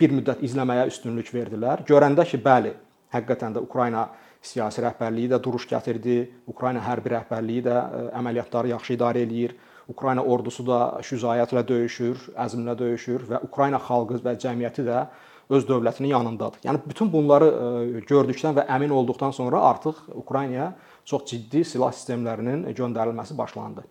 bir 0.00 0.14
müddət 0.16 0.40
izləməyə 0.46 0.86
üstünlük 0.88 1.28
verdilər. 1.34 1.84
Görəndə 1.86 2.24
ki, 2.24 2.40
bəli, 2.40 2.72
Həqiqətən 3.14 3.56
də 3.56 3.62
Ukrayna 3.64 4.08
siyasi 4.42 4.82
rəhbərliyi 4.84 5.32
də 5.32 5.40
duruş 5.42 5.66
gətirdi. 5.70 6.20
Ukrayna 6.48 6.82
hərbi 6.84 7.12
rəhbərliyi 7.16 7.64
də 7.66 7.76
e, 7.76 8.04
əməliyyatları 8.20 8.72
yaxşı 8.74 8.96
idarə 8.96 9.24
eləyir. 9.26 9.56
Ukrayna 9.90 10.22
ordusu 10.22 10.64
da 10.66 10.80
şücaətlə 11.02 11.64
döyüşür, 11.66 12.30
əzmlə 12.38 12.76
döyüşür 12.78 13.26
və 13.32 13.42
Ukrayna 13.48 13.80
xalqı 13.82 14.20
və 14.24 14.36
cəmiyyəti 14.38 14.86
də 14.86 15.04
öz 15.50 15.66
dövlətinin 15.66 16.12
yanındadır. 16.14 16.62
Yəni 16.64 16.80
bütün 16.86 17.12
bunları 17.12 17.48
e, 17.50 18.02
gördükdən 18.06 18.56
və 18.60 18.66
əmin 18.76 18.94
olduqdan 18.94 19.34
sonra 19.34 19.62
artıq 19.72 19.98
Ukraynaya 20.14 20.72
çox 21.04 21.26
ciddi 21.32 21.64
silah 21.64 21.92
sistemlərinin 21.92 22.68
göndərilməsi 22.78 23.36
başlandı. 23.38 23.84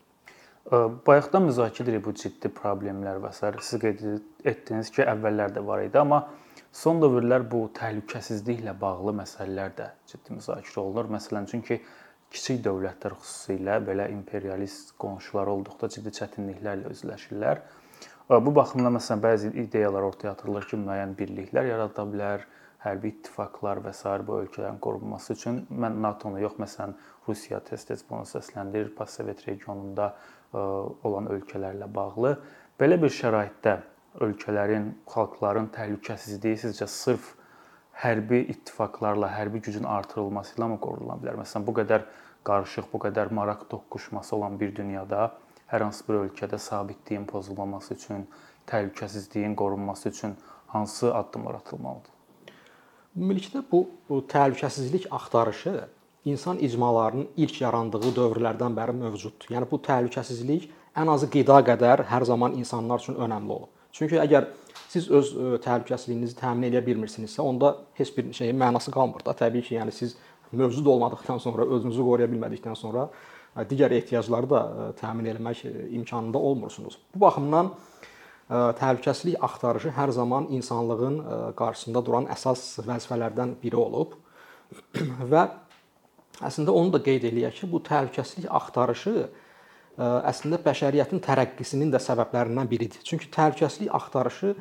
E, 0.71 0.77
bayaqdan 1.07 1.49
müzakirə 1.49 1.89
edirik 1.89 2.05
bu 2.05 2.15
ciddi 2.15 2.51
problemlər 2.61 3.19
və 3.25 3.33
s. 3.35 3.51
siz 3.59 3.81
qeyd 3.83 4.05
etdiniz 4.45 4.91
ki, 4.95 5.03
əvvəllər 5.03 5.57
də 5.57 5.65
var 5.65 5.83
idi, 5.83 5.99
amma 5.99 6.23
Son 6.71 6.99
dövrlər 7.01 7.43
bu 7.49 7.63
təhlükəsizliklə 7.73 8.75
bağlı 8.77 9.15
məsələlər 9.23 9.71
də 9.77 9.87
ciddi 10.11 10.35
müzakirə 10.37 10.83
olunur. 10.83 11.09
Məsələn, 11.15 11.47
çünki 11.49 11.79
kiçik 12.29 12.61
dövlətlər 12.67 13.15
xüsusilə 13.17 13.79
belə 13.87 14.05
imperialist 14.13 14.93
qonşular 15.01 15.49
olduqda 15.49 15.89
ciddi 15.89 16.13
çətinliklərlə 16.19 16.93
üzləşirlər. 16.93 17.63
Bu 18.29 18.53
baxımdan 18.53 18.93
məsələn 18.99 19.25
bəzi 19.25 19.51
ideyalar 19.63 20.05
ortaya 20.05 20.35
atılır 20.35 20.69
ki, 20.69 20.77
müəyyən 20.77 21.17
birliklər 21.17 21.71
yarada 21.71 22.05
bilər, 22.05 22.45
hərbi 22.85 23.15
ittifaqlar 23.15 23.81
və 23.83 23.95
sair 23.97 24.21
bu 24.27 24.37
ölkələrin 24.43 24.77
qorunması 24.79 25.33
üçün 25.33 25.63
mən 25.73 25.97
NATO-nu 26.05 26.39
yox, 26.45 26.59
məsələn, 26.61 26.93
Rusiya 27.27 27.59
tez-tez 27.65 28.05
bunu 28.09 28.29
səsləndirir, 28.29 28.93
postsovet 28.93 29.41
regionunda 29.49 30.13
olan 30.53 31.33
ölkələrlə 31.33 31.89
bağlı. 31.93 32.37
Belə 32.79 33.01
bir 33.01 33.11
şəraitdə 33.13 33.79
ölkələrin, 34.17 34.93
xalqların 35.09 35.69
təhlükəsizliyi 35.75 36.57
sizcə 36.63 36.87
sırf 36.89 37.35
hərbi 38.01 38.41
ittifaqlarla, 38.53 39.29
hərbi 39.35 39.61
gücün 39.65 39.83
artırılması 39.83 40.55
ilə 40.57 40.69
mi 40.71 40.79
qorunula 40.81 41.19
bilər? 41.21 41.39
Məsələn, 41.41 41.65
bu 41.67 41.75
qədər 41.81 42.05
qarışıq, 42.47 42.89
bu 42.93 43.01
qədər 43.05 43.33
maraq 43.35 43.67
toqquşması 43.71 44.35
olan 44.35 44.59
bir 44.59 44.75
dünyada 44.75 45.33
hər 45.69 45.85
hansı 45.85 46.07
bir 46.07 46.21
ölkədə 46.23 46.57
sabitliyin 46.57 47.27
pozulmaması 47.29 47.93
üçün, 47.93 48.25
təhlükəsizliyin 48.67 49.55
qorunması 49.55 50.09
üçün 50.09 50.35
hansı 50.67 51.13
addımlar 51.15 51.59
atılmalıdır? 51.61 52.11
Ümumilikdə 53.17 53.63
bu, 53.71 53.89
bu 54.09 54.19
təhlükəsizlik 54.29 55.07
axtarışı 55.11 55.87
insan 56.25 56.57
icmalarının 56.57 57.27
ilk 57.37 57.61
yarandığı 57.61 58.13
dövrlərdən 58.15 58.75
bəri 58.77 58.95
mövcuddur. 59.01 59.49
Yəni 59.53 59.67
bu 59.71 59.81
təhlükəsizlik 59.87 60.69
ən 60.95 61.11
azı 61.11 61.29
qida 61.33 61.59
qədər 61.65 62.05
hər 62.11 62.25
zaman 62.25 62.57
insanlar 62.59 63.01
üçün 63.01 63.17
önəmli 63.17 63.55
olub. 63.57 63.78
Çünki 63.95 64.19
əgər 64.21 64.47
siz 64.89 65.09
öz 65.13 65.31
e, 65.33 65.49
təhlükəsizliyinizi 65.63 66.37
təmin 66.39 66.69
edə 66.69 66.81
bilmirsinizsə, 66.85 67.41
onda 67.45 67.75
heç 67.99 68.11
bir 68.15 68.31
şeyin 68.33 68.57
mənası 68.59 68.93
qalmır 68.93 69.25
da. 69.25 69.35
Təbii 69.37 69.65
ki, 69.65 69.75
yəni 69.77 69.93
siz 69.93 70.15
mövcud 70.51 70.85
olmadıkdan 70.89 71.41
sonra, 71.41 71.67
özünüzü 71.77 72.05
qoruya 72.05 72.29
bilmədikdən 72.31 72.77
sonra 72.77 73.07
e, 73.09 73.65
digər 73.69 73.93
ehtiyacları 73.97 74.49
da 74.49 74.61
e, 74.65 74.89
təmin 75.01 75.29
etmək 75.33 75.65
imkanında 75.99 76.41
olmursunuz. 76.51 76.99
Bu 77.15 77.25
baxımdan 77.27 77.73
təhlükəsizlik 78.49 79.43
axtarışı 79.45 79.91
hər 79.93 80.09
zaman 80.09 80.47
insanlığın 80.57 81.19
qarşısında 81.53 82.01
duran 82.01 82.25
əsas 82.33 82.63
vəzifələrdən 82.81 83.51
biri 83.61 83.77
olub 83.77 84.15
və 85.33 85.43
əslində 86.41 86.73
onu 86.73 86.95
da 86.95 87.01
qeyd 87.05 87.27
eləyək 87.29 87.59
ki, 87.59 87.69
bu 87.69 87.83
təhlükəsizlik 87.85 88.49
axtarışı 88.49 89.27
əslində 89.99 90.59
bəşəriyyətin 90.63 91.21
tərəqqisinin 91.23 91.91
də 91.93 91.99
səbəblərindən 92.03 92.69
biridir. 92.71 93.01
Çünki 93.03 93.27
təhlükəsizlik 93.35 93.91
axtarışı 93.95 94.53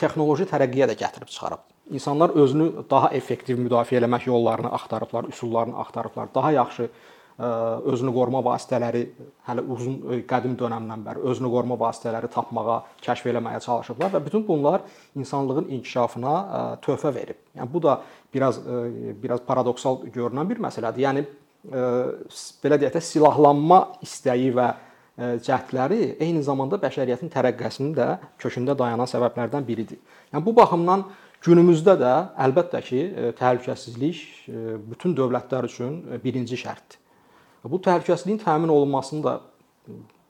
texnoloji 0.00 0.48
tərəqqiyə 0.50 0.90
də 0.90 0.96
gətirib 1.00 1.30
çıxarıb. 1.32 1.62
İnsanlar 1.90 2.30
özünü 2.38 2.84
daha 2.90 3.10
effektiv 3.16 3.58
müdafiə 3.58 3.98
etmək 3.98 4.28
yollarını 4.28 4.70
axtarıblar, 4.72 5.24
üsullarını 5.32 5.78
axtarıblar. 5.78 6.28
Daha 6.34 6.52
yaxşı 6.52 6.88
özünü 7.40 8.12
qoruma 8.12 8.42
vasitələri 8.44 9.06
hələ 9.48 9.64
uzun 9.64 10.22
qədim 10.28 10.58
dövrdən 10.60 11.04
bəri 11.06 11.22
özünü 11.24 11.48
qoruma 11.50 11.78
vasitələri 11.80 12.28
tapmağa, 12.28 12.82
kəşf 13.00 13.30
eləməyə 13.32 13.62
çalışıblar 13.64 14.12
və 14.12 14.20
bütün 14.26 14.44
bunlar 14.48 14.84
insanlığın 15.16 15.70
inkişafına 15.78 16.34
töhfə 16.84 17.14
verib. 17.14 17.40
Yəni 17.56 17.72
bu 17.72 17.82
da 17.82 18.00
biraz 18.34 18.60
biraz 19.22 19.40
paradoksal 19.46 20.04
görünən 20.12 20.48
bir 20.52 20.60
məsələdir. 20.60 21.00
Yəni 21.06 21.24
belə 21.68 22.78
deyək 22.80 22.94
də 22.94 23.02
silahlanma 23.04 23.80
istəyi 24.04 24.52
və 24.56 24.68
cəhdləri 25.44 26.14
eyni 26.22 26.42
zamanda 26.42 26.78
bəşəriyyətin 26.80 27.32
tərəqqisinin 27.32 27.92
də 27.96 28.06
kökündə 28.40 28.76
dayanan 28.78 29.08
səbəblərdən 29.10 29.66
biridir. 29.66 29.98
Yəni 30.32 30.44
bu 30.46 30.54
baxımdan 30.56 31.04
günümüzdə 31.44 31.96
də 32.00 32.12
əlbəttə 32.46 32.80
ki, 32.84 33.02
təhlükəsizlik 33.36 34.22
bütün 34.88 35.16
dövlətlər 35.16 35.68
üçün 35.68 36.00
birinci 36.24 36.56
şərtdir. 36.60 36.96
Bu 37.64 37.76
təhlükəsizliyin 37.84 38.40
təmin 38.40 38.72
olunmasının 38.72 39.22
da 39.24 39.40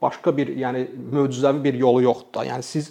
başqa 0.02 0.34
bir, 0.36 0.50
yəni 0.58 0.88
möcüzəvi 1.12 1.62
bir 1.62 1.78
yolu 1.78 2.02
yoxdur 2.08 2.40
da. 2.40 2.46
Yəni 2.48 2.66
siz 2.66 2.90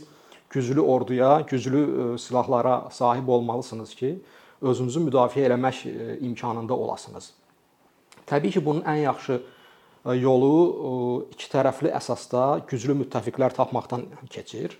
güclü 0.49 0.81
orduya, 0.81 1.41
güclü 1.49 2.15
silahlara 2.19 2.87
sahib 2.91 3.27
olmalısınız 3.27 3.95
ki, 3.95 4.13
özünüzü 4.61 5.03
müdafiə 5.09 5.49
etmək 5.49 5.83
imkanında 6.21 6.73
olasınız. 6.73 7.33
Təbii 8.29 8.53
ki, 8.55 8.65
bunun 8.65 8.83
ən 8.87 9.01
yaxşı 9.03 9.39
yolu 10.19 10.51
iki 11.33 11.49
tərəfli 11.51 11.91
əsasda 11.97 12.43
güclü 12.69 12.95
müttəfiqlər 13.03 13.55
tapmaqdan 13.57 14.05
keçir. 14.29 14.77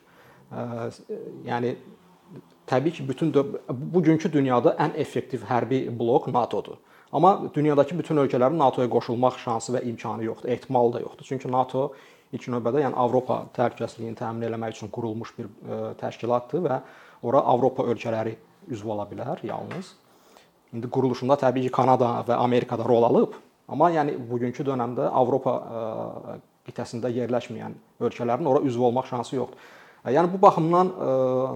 Yəni 1.45 1.73
təbii 2.69 2.93
ki, 2.93 3.07
bütün 3.09 3.33
bugünkü 3.69 4.31
dünyada 4.33 4.75
ən 4.79 4.93
effektiv 4.95 5.43
hərbi 5.49 5.87
blok 5.99 6.29
NATO-dur. 6.33 6.77
Amma 7.11 7.49
dünyadakı 7.53 7.97
bütün 7.97 8.21
ölkələrin 8.21 8.57
NATO-ya 8.57 8.89
qoşulmaq 8.89 9.39
şansı 9.41 9.73
və 9.73 9.83
imkanı 9.89 10.27
yoxdur, 10.27 10.49
ehtimalı 10.49 10.93
da 10.93 10.99
yoxdur. 11.01 11.25
Çünki 11.25 11.49
NATO 11.51 11.87
ilk 12.31 12.45
növbədə 12.53 12.83
yəni 12.83 12.93
Avropa 13.01 13.39
təhlükəsizliyini 13.55 14.13
təmin 14.19 14.45
etmək 14.45 14.75
üçün 14.77 14.91
qurulmuş 14.93 15.31
bir 15.39 15.47
təşkilatdır 15.97 16.61
və 16.67 16.77
ora 17.25 17.41
Avropa 17.49 17.87
ölkələri 17.89 18.35
üzv 18.69 18.93
ola 18.93 19.07
bilər 19.09 19.41
yalnız. 19.41 19.89
İndi 20.73 20.89
quruluşunda 20.89 21.33
təbii 21.41 21.65
ki, 21.65 21.71
Kanada 21.73 22.19
və 22.27 22.37
Amerika 22.37 22.77
da 22.77 22.85
rol 22.85 23.07
alıb. 23.07 23.33
Amma 23.69 23.89
yəni 23.93 24.15
bugünkü 24.29 24.65
dövrdə 24.65 25.09
Avropa 25.13 25.53
e, 25.57 26.37
qitəsində 26.69 27.09
yerləşməyən 27.13 27.75
ölkələrin 28.01 28.49
ora 28.49 28.61
üzv 28.65 28.87
olmaq 28.89 29.09
şansı 29.09 29.35
yoxdur. 29.35 29.69
E, 30.05 30.13
yəni 30.13 30.31
bu 30.33 30.41
baxımdan 30.41 30.89
e, 30.89 31.11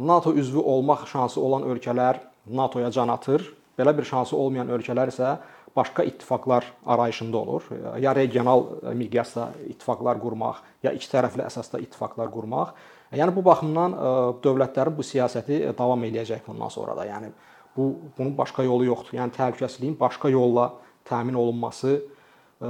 NATO 0.07 0.33
üzvü 0.33 0.61
olmaq 0.61 1.07
şansı 1.09 1.41
olan 1.41 1.65
ölkələr 1.69 2.21
NATO-ya 2.47 2.91
can 2.91 3.09
atır. 3.13 3.45
Belə 3.77 3.95
bir 3.97 4.05
şansı 4.05 4.37
olmayan 4.37 4.69
ölkələr 4.69 5.09
isə 5.13 5.37
başqa 5.75 6.03
ittifaqlar 6.09 6.65
arayışında 6.85 7.37
olur. 7.37 7.63
Ya 7.99 8.15
regional 8.15 8.65
miqyasda 8.93 9.47
ittifaqlar 9.69 10.19
qurmaq, 10.21 10.59
ya 10.83 10.91
iki 10.93 11.09
tərəfli 11.09 11.45
əsasda 11.47 11.81
ittifaqlar 11.81 12.29
qurmaq. 12.33 12.75
Yəni 13.13 13.33
bu 13.33 13.41
baxımdan 13.45 13.95
dövlətlərin 14.45 14.93
bu 14.97 15.05
siyasəti 15.05 15.63
davam 15.77 16.05
eləyəcək 16.05 16.45
bundan 16.45 16.69
sonra 16.69 16.93
da. 16.97 17.07
Yəni 17.09 17.31
bu 17.77 17.95
bunun 18.17 18.37
başqa 18.37 18.63
yolu 18.63 18.85
yoxdur. 18.85 19.17
Yəni 19.17 19.33
təhlükəsizliyin 19.37 19.95
başqa 19.99 20.29
yolla 20.29 20.73
təmin 21.05 21.33
olunması, 21.33 22.01
e, 22.61 22.67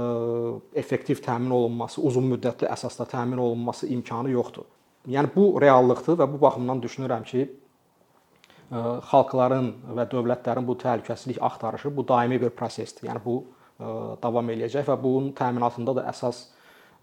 effektiv 0.74 1.20
təmin 1.24 1.50
olunması, 1.50 2.00
uzun 2.00 2.26
müddətli 2.32 2.68
əsasda 2.70 3.06
təmin 3.10 3.38
olunması 3.38 3.86
imkanı 3.86 4.30
yoxdur. 4.34 4.66
Yəni 5.08 5.30
bu 5.34 5.60
reallıqdır 5.60 6.18
və 6.22 6.28
bu 6.32 6.40
baxımdan 6.40 6.80
düşünürəm 6.82 7.24
ki, 7.28 7.44
e, 7.44 8.80
xalqların 9.10 9.70
və 9.98 10.08
dövlətlərin 10.14 10.66
bu 10.66 10.78
təhlükəsizlik 10.80 11.40
axtarışı 11.40 11.96
bu 11.96 12.08
daimi 12.08 12.40
bir 12.40 12.50
prosesdir. 12.50 13.08
Yəni 13.10 13.24
bu 13.24 13.38
e, 13.44 13.84
davam 14.22 14.50
eləyəcək 14.56 14.88
və 14.90 15.00
bunun 15.02 15.32
təminatında 15.32 16.00
da 16.00 16.10
əsas 16.12 16.48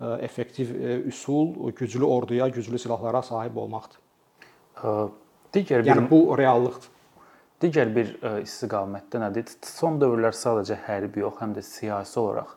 effektiv 0.02 0.72
üsul 1.06 1.52
güclü 1.78 2.04
orduya, 2.04 2.48
güclü 2.50 2.80
silahlara 2.82 3.20
sahib 3.22 3.56
olmaqdır. 3.62 4.00
Digər 5.54 5.84
bir 5.84 5.92
yəni 5.92 6.08
bu 6.10 6.24
reallıqdır. 6.40 6.88
Digər 7.62 7.92
bir 7.94 8.16
e, 8.26 8.30
istiqamətdə 8.42 9.20
nədir? 9.22 9.52
Son 9.70 10.00
dövrlər 10.02 10.34
sadəcə 10.34 10.80
hərbi 10.88 11.22
yox, 11.22 11.38
həm 11.44 11.52
də 11.54 11.62
siyasi 11.66 12.18
olaraq 12.18 12.56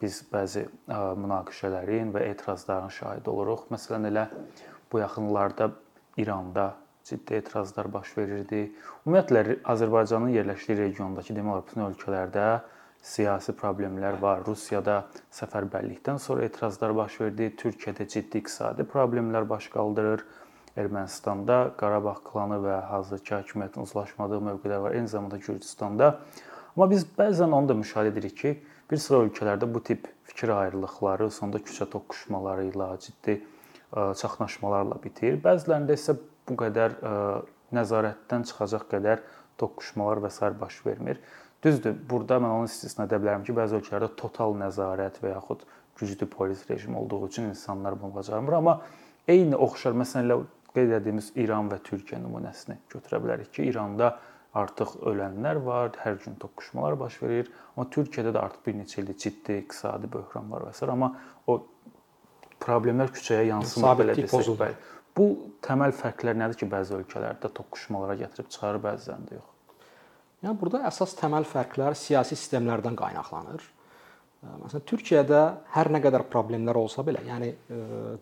biz 0.00 0.20
bəzi 0.30 0.62
e, 0.66 0.98
münaqişələrin 1.18 2.12
və 2.14 2.22
etirazların 2.30 2.92
şahidi 2.94 3.32
oluruq. 3.32 3.66
Məsələn 3.74 4.06
elə 4.12 4.26
bu 4.92 5.00
yaxınlarda 5.02 5.70
İranda 6.22 6.68
ciddi 7.04 7.34
etirazlar 7.40 7.90
baş 7.92 8.14
verirdi. 8.18 8.62
Ümumiyyətlə 9.06 9.58
Azərbaycanın 9.74 10.34
yerləşdiyi 10.36 10.78
regiondakı 10.78 11.34
demək 11.34 11.52
olar 11.56 11.66
bütün 11.66 11.86
ölkələrdə 11.88 12.46
siyasi 13.02 13.54
problemlər 13.58 14.20
var. 14.22 14.46
Rusiyada 14.46 15.04
səfərbərlikdən 15.34 16.22
sonra 16.22 16.46
etirazlar 16.46 16.94
baş 16.96 17.20
verdi. 17.20 17.50
Türkiyədə 17.58 18.06
ciddi 18.14 18.42
iqtisadi 18.42 18.86
problemlər 18.94 19.46
baş 19.48 19.68
qaldırır. 19.74 20.22
Ermənistanda 20.76 21.72
Qarabağ 21.80 22.18
klanı 22.26 22.58
və 22.60 22.76
hazırki 22.90 23.34
hakimiyyətin 23.34 23.80
uzlaşmadığı 23.86 24.40
mövqelər 24.50 24.82
var, 24.84 24.94
eyni 24.94 25.08
zamanda 25.08 25.38
Gürcüstanda. 25.40 26.18
Amma 26.76 26.90
biz 26.90 27.06
bəzən 27.16 27.54
onu 27.56 27.70
da 27.70 27.76
müşahidə 27.78 28.12
edirik 28.12 28.36
ki, 28.36 28.52
bir 28.90 29.00
sıra 29.00 29.22
ölkələrdə 29.24 29.68
bu 29.72 29.80
tip 29.82 30.08
fikir 30.28 30.52
ayrılıqları 30.52 31.30
sonda 31.32 31.62
küçə 31.64 31.88
toqquşmaları 31.90 32.66
ilə, 32.68 32.90
ciddi 33.00 33.38
çaxnaşmalarla 33.94 34.98
bitir. 35.02 35.38
Bəzilərində 35.40 35.96
isə 35.96 36.18
bu 36.48 36.58
qədər 36.60 36.98
nəzarətdən 37.72 38.44
çıxacaq 38.50 38.84
qədər 38.92 39.24
toqquşmalar 39.56 40.20
və 40.26 40.30
sair 40.30 40.60
baş 40.60 40.82
vermir. 40.86 41.22
Düzdür, 41.64 41.96
burada 42.10 42.36
mən 42.42 42.52
onu 42.58 42.68
istisna 42.68 43.06
edə 43.08 43.16
bilərəm 43.22 43.46
ki, 43.46 43.56
bəzi 43.56 43.78
ölkələrdə 43.80 44.10
total 44.20 44.52
nəzarət 44.60 45.22
və 45.22 45.32
yaxud 45.32 45.64
güclü 45.96 46.28
polis 46.28 46.66
rejimi 46.68 46.98
olduğu 47.00 47.26
üçün 47.26 47.48
insanlar 47.48 47.96
bunu 48.02 48.14
bacarmır, 48.14 48.58
amma 48.60 48.74
eyni 49.26 49.56
oxşar 49.56 49.96
məsələlər 49.96 50.44
qeyd 50.76 50.94
etdiyimiz 51.00 51.32
İran 51.42 51.70
və 51.72 51.80
Türkiyə 51.84 52.20
nümunəsini 52.22 52.78
götürə 52.92 53.20
bilərik 53.24 53.52
ki, 53.52 53.66
İranda 53.72 54.16
artıq 54.56 54.96
ölənlər 55.10 55.60
var, 55.64 55.94
hər 56.00 56.18
gün 56.24 56.36
toqquşmalar 56.40 56.96
baş 57.00 57.18
verir, 57.22 57.50
amma 57.74 57.88
Türkiyədə 57.92 58.32
də 58.36 58.42
artıq 58.42 58.68
bir 58.68 58.78
neçə 58.80 59.02
ildir 59.02 59.18
ciddi 59.24 59.58
iqtisadi 59.62 60.10
böhran 60.12 60.48
var 60.52 60.68
və 60.68 60.72
s. 60.76 60.86
amma 60.88 61.12
o 61.46 61.58
problemlər 62.62 63.12
küçəyə 63.12 63.50
yansımır 63.50 64.00
belə 64.00 64.16
desək. 64.16 64.52
Bəli. 64.62 64.78
Bu 65.16 65.26
təməl 65.64 65.92
fərqlər 65.96 66.36
nədir 66.36 66.60
ki, 66.62 66.68
bəzi 66.72 66.96
ölkələrdə 66.96 67.52
toqquşmalara 67.58 68.16
gətirib 68.22 68.48
çıxarır, 68.52 68.82
bəzilərində 68.84 69.38
yox? 69.38 69.52
Yəni 70.44 70.60
burada 70.60 70.82
əsas 70.88 71.16
təməl 71.16 71.46
fərqlər 71.48 71.96
siyasi 71.96 72.36
sistemlərdən 72.36 72.96
qaynaqlanır. 72.98 73.64
Məsələn, 74.62 74.84
Türkiyədə 74.88 75.40
hər 75.74 75.90
nə 75.94 76.00
qədər 76.04 76.26
problemlər 76.30 76.78
olsa 76.78 77.04
belə, 77.06 77.22
yəni 77.26 77.52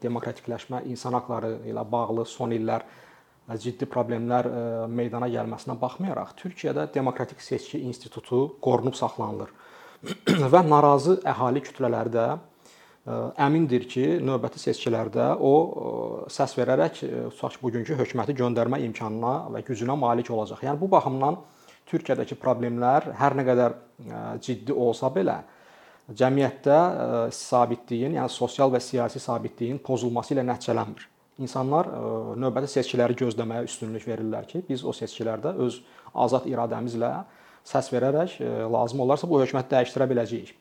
demokratikləşmə, 0.02 0.84
insan 0.92 1.16
hüquqları 1.16 1.56
ilə 1.70 1.84
bağlı 1.90 2.26
son 2.28 2.52
illər 2.54 2.84
ciddi 3.60 3.88
problemlər 3.90 4.48
meydana 4.88 5.28
gəlməsinə 5.32 5.76
baxmayaraq, 5.80 6.34
Türkiyədə 6.40 6.86
demokratik 6.94 7.42
seçki 7.44 7.80
institutu 7.84 8.46
qorunub 8.64 8.96
saxlanılır. 8.96 9.52
və 10.52 10.60
narazı 10.68 11.18
əhali 11.28 11.62
kütlələri 11.64 12.12
də 12.12 12.26
əmindir 13.44 13.84
ki, 13.88 14.04
növbəti 14.24 14.60
seçkilərdə 14.62 15.34
o 15.44 15.52
səs 16.32 16.54
verərək 16.56 17.02
tutaq 17.34 17.58
bugünkü 17.60 17.98
hökuməti 17.98 18.36
göndərmə 18.38 18.80
imkanına 18.86 19.34
və 19.52 19.64
gücünə 19.66 19.96
malik 20.00 20.30
olacaq. 20.32 20.62
Yəni 20.64 20.80
bu 20.80 20.88
baxımdan 20.92 21.36
Türkiyədəki 21.90 22.38
problemlər 22.40 23.10
hər 23.20 23.36
nə 23.36 23.44
qədər 23.44 23.76
ciddi 24.44 24.72
olsa 24.72 25.12
belə, 25.12 25.42
cəmiyyətdə 26.12 26.78
sabitliyin, 27.32 28.18
yəni 28.18 28.32
sosial 28.32 28.72
və 28.74 28.80
siyasi 28.84 29.22
sabitliyin 29.22 29.78
pozulması 29.84 30.34
ilə 30.34 30.44
nəticələnmir. 30.50 31.06
İnsanlar 31.44 31.88
növbəti 32.38 32.68
seçkiləri 32.76 33.16
gözləməyə 33.18 33.64
üstünlük 33.66 34.04
verirlər 34.06 34.44
ki, 34.50 34.60
biz 34.68 34.84
o 34.84 34.92
seçkilərdə 34.94 35.54
öz 35.64 35.80
azad 36.26 36.44
iradəmizlə 36.46 37.14
səs 37.66 37.88
verərək 37.90 38.36
lazım 38.70 39.00
olarsa 39.06 39.28
bu 39.30 39.40
hökuməti 39.40 39.72
dəyişdirə 39.72 40.06
biləcəyik. 40.12 40.52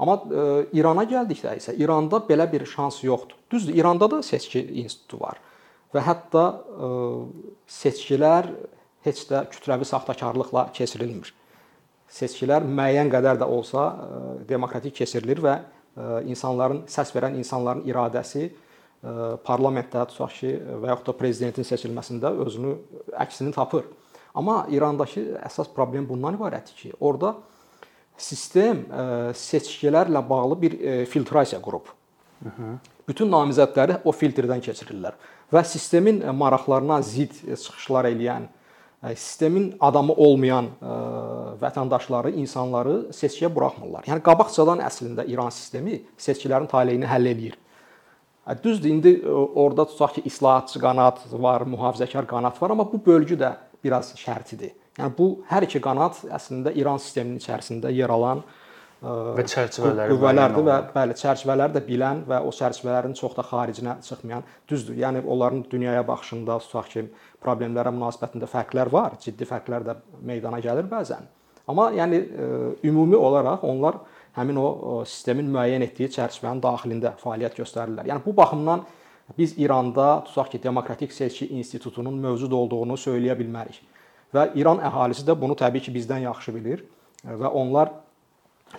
Amma 0.00 0.16
e, 0.24 0.44
İrana 0.78 1.04
gəldikdə 1.08 1.56
isə 1.60 1.74
İranda 1.78 2.22
belə 2.28 2.48
bir 2.50 2.64
şans 2.66 3.02
yoxdur. 3.04 3.36
Düzdür, 3.52 3.74
İranda 3.74 4.10
da 4.10 4.22
seçki 4.24 4.64
institutu 4.82 5.20
var 5.20 5.40
və 5.92 6.00
hətta 6.06 6.44
e, 6.48 6.90
seçkilər 7.68 8.48
heç 9.04 9.26
də 9.28 9.44
kütləvi 9.52 9.86
saxtakarlıqla 9.88 10.70
keçirilmir. 10.74 11.34
Seçkilər 12.12 12.66
müəyyən 12.66 13.12
qədər 13.12 13.40
də 13.40 13.48
olsa 13.48 13.86
e, 13.92 14.20
demokratik 14.48 14.98
keçirilir 15.00 15.40
və 15.44 15.60
insanların 16.24 16.86
səs 16.88 17.10
verən 17.12 17.34
insanların 17.36 17.82
iradəsi 17.84 18.46
parlamentdə 19.44 20.06
tutaq 20.08 20.30
ki, 20.38 20.52
və 20.80 20.88
yaxud 20.88 21.10
da 21.10 21.14
prezidentin 21.18 21.66
seçilməsində 21.68 22.30
özünü 22.46 22.70
əksini 23.20 23.52
tapır. 23.52 23.84
Amma 24.32 24.62
İrandakı 24.72 25.24
əsas 25.44 25.68
problem 25.74 26.06
bundan 26.08 26.38
ibarətdir 26.38 26.78
ki, 26.78 26.92
orada 27.00 27.34
sistem 28.16 28.84
e, 28.86 29.04
seçkilərlə 29.36 30.22
bağlı 30.28 30.58
bir 30.62 30.78
e, 30.80 30.94
filtrasiya 31.10 31.60
qurub. 31.62 31.90
Bütün 33.08 33.30
namizədləri 33.30 34.00
o 34.04 34.12
filtrdən 34.14 34.62
keçirirlər 34.64 35.16
və 35.52 35.62
sistemin 35.68 36.22
e, 36.22 36.32
maraqlarına 36.36 37.00
zidd 37.06 37.36
çıxışlar 37.50 38.08
eləyən, 38.12 38.48
sistemin 39.02 39.74
adamı 39.80 40.12
olmayan 40.12 40.68
vətəndaşları, 41.62 42.30
insanları 42.38 42.94
seçkiyə 43.10 43.50
buraxmırlar. 43.54 44.06
Yəni 44.06 44.22
qabaqcadan 44.22 44.82
əslində 44.86 45.26
İran 45.26 45.50
sistemi 45.50 45.98
seçkilərin 46.18 46.70
taleyini 46.70 47.08
həll 47.10 47.26
eləyir. 47.32 47.58
Düzdür, 48.62 48.90
indi 48.90 49.12
orada 49.26 49.84
tutaq 49.90 50.16
ki, 50.16 50.22
islahatçı 50.30 50.80
qanat 50.82 51.20
var, 51.32 51.66
mühafizəkar 51.66 52.26
qanat 52.30 52.62
var, 52.62 52.70
amma 52.74 52.86
bu 52.92 52.98
bölgü 53.06 53.36
də 53.38 53.52
biraz 53.84 54.14
şərtidir. 54.18 54.72
Yəni 54.98 55.14
bu 55.18 55.28
hər 55.50 55.66
iki 55.66 55.80
qanat 55.82 56.24
əslində 56.26 56.74
İran 56.74 56.98
sisteminin 57.02 57.38
içərisində 57.42 57.90
yer 57.94 58.10
alan 58.10 58.42
və 59.02 59.42
çərçivələri 59.50 60.12
qüvvələrdir 60.12 60.66
və 60.66 60.78
bəli, 60.94 61.14
çərçivələri 61.18 61.74
də 61.74 61.80
bilən 61.86 62.20
və 62.28 62.38
o 62.46 62.50
çərçivələrin 62.54 63.16
çox 63.18 63.34
da 63.34 63.42
xaricinə 63.46 63.96
çıxmayan 64.06 64.44
düzdür. 64.70 64.94
Yəni 65.00 65.24
onların 65.26 65.64
dünyaya 65.70 66.06
baxışında 66.06 66.58
tutaq 66.62 66.90
ki, 66.92 67.06
problemlərə 67.42 67.92
münasibətində 67.94 68.48
fərqlər 68.50 68.90
var, 68.92 69.18
ciddi 69.20 69.46
fərqlər 69.48 69.86
də 69.86 69.96
meydana 70.22 70.60
gəlir 70.62 70.88
bəzən. 70.90 71.28
Amma 71.68 71.90
yəni 71.94 72.18
ümumi 72.84 73.16
olaraq 73.16 73.62
onlar 73.66 74.00
həmin 74.36 74.58
o 74.58 75.02
sistemin 75.06 75.50
müəyyən 75.52 75.84
etdiyi 75.86 76.10
çərçivənin 76.16 76.62
daxilində 76.62 77.14
fəaliyyət 77.20 77.60
göstərirlər. 77.60 78.08
Yəni 78.10 78.24
bu 78.24 78.34
baxımdan 78.36 78.84
biz 79.38 79.58
İranda 79.58 80.24
tutaq 80.26 80.50
ki, 80.50 80.62
demokratik 80.62 81.12
seçki 81.12 81.46
institutunun 81.58 82.14
mövcud 82.14 82.52
olduğunu 82.52 82.96
söyləyə 82.98 83.36
bilmərik. 83.38 83.78
Və 84.34 84.48
İran 84.56 84.80
əhalisi 84.80 85.26
də 85.28 85.36
bunu 85.40 85.54
təbii 85.58 85.84
ki, 85.84 85.92
bizdən 85.92 86.24
yaxşı 86.26 86.54
bilir 86.54 86.84
və 87.24 87.48
onlar 87.48 87.92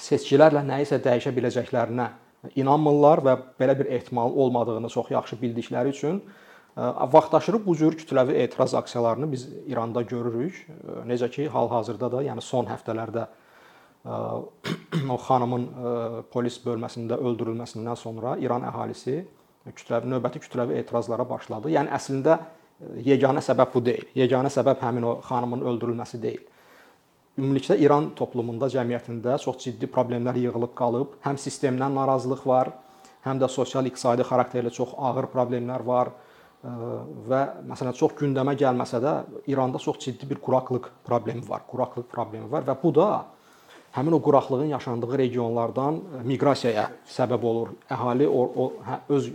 seçkilərlə 0.02 0.64
nəyisə 0.66 1.00
dəyişə 1.04 1.34
biləcəklərinə 1.36 2.10
inanmırlar 2.60 3.22
və 3.24 3.36
belə 3.60 3.78
bir 3.80 3.92
ehtimal 3.98 4.34
olmadığını 4.44 4.90
çox 4.90 5.12
yaxşı 5.14 5.38
bildikləri 5.42 5.94
üçün 5.94 6.22
vaxtaşırı 6.78 7.66
bu 7.66 7.76
cür 7.78 7.98
kütləvi 7.98 8.34
etiraz 8.34 8.74
aksiyalarını 8.74 9.32
biz 9.32 9.48
İranda 9.68 10.02
görürük. 10.02 10.68
Necə 11.08 11.30
ki, 11.30 11.48
hal-hazırda 11.48 12.12
da, 12.12 12.24
yəni 12.24 12.42
son 12.42 12.66
həftələrdə 12.66 13.28
o 15.14 15.18
xanımın 15.28 15.68
polis 16.34 16.58
bölməsində 16.66 17.20
öldürülməsindən 17.22 17.96
sonra 17.96 18.38
İran 18.42 18.66
əhalisi 18.68 19.22
kütləvi 19.72 20.10
növbəti 20.12 20.42
kütləvi 20.44 20.80
etirazlara 20.82 21.28
başladı. 21.30 21.70
Yəni 21.72 21.94
əslində 21.94 22.40
yeganə 23.06 23.44
səbəb 23.46 23.72
bu 23.74 23.84
deyil. 23.86 24.10
Yeganə 24.18 24.50
səbəb 24.52 24.82
həmin 24.84 25.08
o 25.08 25.14
xanımın 25.30 25.64
öldürülməsi 25.72 26.20
deyil. 26.22 26.42
Ümumilikdə 27.38 27.78
İran 27.82 28.12
toplumunda, 28.18 28.68
cəmiyyətində 28.70 29.38
çox 29.42 29.62
ciddi 29.64 29.88
problemlər 29.90 30.36
yığılıb 30.42 30.74
qalıb. 30.78 31.16
Həm 31.24 31.40
sistemdən 31.42 31.96
narazılıq 31.96 32.44
var, 32.46 32.74
həm 33.26 33.40
də 33.42 33.48
sosial-iqtisadi 33.50 34.26
xarakterli 34.28 34.74
çox 34.74 34.98
ağır 34.98 35.32
problemlər 35.34 35.86
var 35.86 36.12
və 36.64 37.42
məsələn 37.68 37.96
çox 37.98 38.14
gündəmə 38.20 38.56
gəlməsə 38.60 39.02
də 39.04 39.14
İranda 39.52 39.80
çox 39.84 40.00
ciddi 40.00 40.30
bir 40.30 40.40
quraqlıq 40.44 40.88
problemi 41.04 41.44
var. 41.48 41.66
Quraqlıq 41.68 42.08
problemi 42.12 42.52
var 42.52 42.64
və 42.64 42.76
bu 42.84 42.94
da 42.96 43.08
həmin 43.98 44.16
o 44.16 44.22
quraqlığın 44.24 44.72
yaşandığı 44.72 45.18
regionlardan 45.18 46.00
miqrasiyaya 46.24 46.88
səbəb 47.18 47.44
olur. 47.46 47.74
Əhali 47.92 48.28
o, 48.28 48.46
o 48.64 48.70
hə, 48.88 49.00
öz 49.10 49.30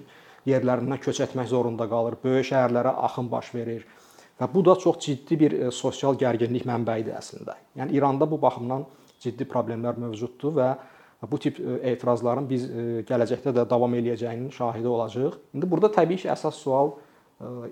yerlərindən 0.48 1.00
köç 1.04 1.20
etmək 1.26 1.50
zorunda 1.52 1.88
qalır. 1.88 2.16
Böyük 2.24 2.48
şəhərlərə 2.50 2.94
axın 3.06 3.28
baş 3.30 3.52
verir. 3.54 3.84
Və 4.40 4.48
bu 4.54 4.64
da 4.64 4.76
çox 4.78 5.00
ciddi 5.04 5.38
bir 5.40 5.52
e, 5.58 5.70
sosial 5.74 6.16
gərginlik 6.16 6.64
mənbəyidir 6.66 7.16
əslində. 7.18 7.58
Yəni 7.76 7.98
İranda 7.98 8.28
bu 8.30 8.38
baxımdan 8.40 8.86
ciddi 9.20 9.44
problemlər 9.50 9.98
mövcuddur 9.98 10.54
və 10.56 10.68
bu 11.28 11.38
tip 11.42 11.58
e, 11.60 11.80
etirazların 11.92 12.46
biz 12.48 12.64
e, 12.70 12.86
gələcəkdə 13.08 13.52
də 13.56 13.66
davam 13.68 13.94
eləyəcəyinin 13.98 14.54
şahidi 14.54 14.88
olacağıq. 14.88 15.38
İndi 15.54 15.70
burada 15.70 15.90
təbii 15.98 16.22
ki, 16.22 16.30
əsas 16.32 16.62
sual 16.62 16.94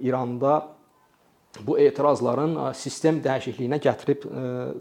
İranda 0.01 0.69
bu 1.67 1.79
etirazların 1.81 2.59
sistem 2.77 3.23
dəyişikliyinə 3.25 3.79
gətirib 3.81 4.27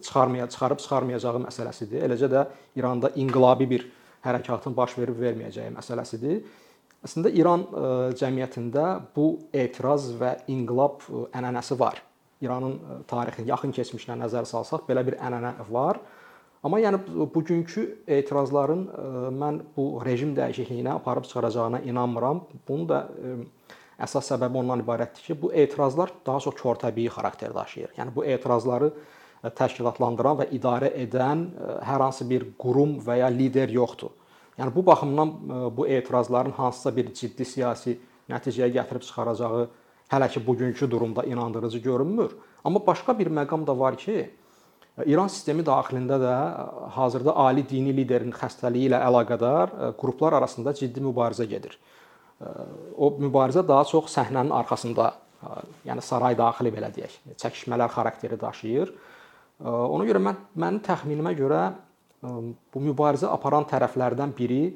çıxarmaya 0.03 0.49
çıxarıb 0.51 0.81
çıxarmayacağı 0.83 1.41
məsələsidir. 1.47 2.03
Eləcə 2.09 2.29
də 2.31 2.45
İranda 2.75 3.09
inqilabi 3.15 3.69
bir 3.69 3.87
hərəkatın 4.25 4.75
baş 4.75 4.97
verib 4.99 5.21
verməyəcəyi 5.21 5.73
məsələsidir. 5.77 6.43
Əslində 7.05 7.29
İran 7.37 7.63
e, 7.69 7.87
cəmiyyətində 8.17 8.85
bu 9.15 9.27
etiraz 9.53 10.09
və 10.17 10.31
inqilab 10.49 11.05
e, 11.05 11.23
ənənəsi 11.37 11.77
var. 11.77 12.01
İranın 12.41 12.75
e, 12.75 12.97
tarixini, 13.09 13.51
yaxın 13.51 13.75
keçmişinə 13.77 14.17
nəzər 14.23 14.47
salsaq 14.49 14.87
belə 14.89 15.03
bir 15.05 15.19
ənənə 15.21 15.53
var. 15.69 16.01
Amma 16.65 16.79
yəni 16.81 16.97
bugünkü 17.29 17.83
etirazların 18.09 18.79
mən 19.37 19.59
bu 19.75 19.83
rejim 20.01 20.31
dəyişikliyinə 20.33 20.95
aparıb 20.97 21.27
çıxaracağına 21.29 21.83
inanmıram. 21.85 22.39
Bunun 22.67 22.89
da 22.89 22.99
əsas 24.01 24.31
səbəbi 24.33 24.59
ondan 24.59 24.83
ibarətdir 24.83 25.29
ki, 25.29 25.37
bu 25.41 25.53
etirazlar 25.53 26.11
daha 26.25 26.39
çox 26.39 26.55
körtəbii 26.59 27.07
xarakter 27.13 27.53
daşıyır. 27.55 27.95
Yəni 27.97 28.15
bu 28.15 28.25
etirazları 28.25 28.91
təşkilatlandıran 29.55 30.41
və 30.41 30.49
idarə 30.57 30.91
edən 31.05 31.47
hər 31.85 32.01
hansı 32.01 32.27
bir 32.29 32.47
qurum 32.59 32.97
və 33.05 33.19
ya 33.21 33.31
lider 33.31 33.69
yoxdur. 33.69 34.11
Yəni 34.57 34.75
bu 34.75 34.85
baxımdan 34.85 35.27
e, 35.27 35.77
bu 35.77 35.87
etirazların 35.87 36.51
hansısa 36.51 36.95
bir 36.95 37.13
ciddi 37.13 37.45
siyasi 37.45 37.97
nəticəyə 38.29 38.71
gətirib 38.77 39.03
çıxaracağı 39.03 39.67
hələ 40.11 40.29
ki 40.31 40.47
bugünkü 40.47 40.91
durumda 40.91 41.23
inandırıcı 41.23 41.77
görünmür. 41.79 42.31
Amma 42.63 42.87
başqa 42.87 43.19
bir 43.19 43.27
məqam 43.27 43.67
da 43.67 43.79
var 43.79 43.97
ki, 43.97 44.31
e, 44.97 45.05
İran 45.05 45.27
sistemi 45.27 45.63
daxilində 45.63 46.19
də 46.23 46.35
e, 46.35 46.89
hazırda 46.95 47.35
ali 47.35 47.65
dini 47.69 47.95
liderin 47.97 48.31
xəstəliyi 48.31 48.91
ilə 48.91 49.01
əlaqədar 49.09 49.75
qruplar 49.99 50.33
arasında 50.33 50.73
ciddi 50.73 51.03
mübarizə 51.03 51.45
gedir. 51.45 51.77
O 52.97 53.11
mübarizə 53.19 53.63
daha 53.67 53.85
çox 53.87 54.09
səhnənin 54.11 54.51
arxasında, 54.51 55.11
yəni 55.87 56.03
saray 56.03 56.35
daxili 56.37 56.71
belə 56.73 56.89
deyək, 56.95 57.19
çəkişmələr 57.39 57.93
xarakteri 57.93 58.39
daşıyır. 58.41 58.91
Ona 59.65 60.07
görə 60.07 60.19
mən 60.19 60.41
mənim 60.59 60.81
təxminimə 60.83 61.31
görə 61.37 61.61
bu 62.25 62.81
mübarizə 62.83 63.29
aparan 63.31 63.67
tərəflərdən 63.69 64.33
biri 64.35 64.75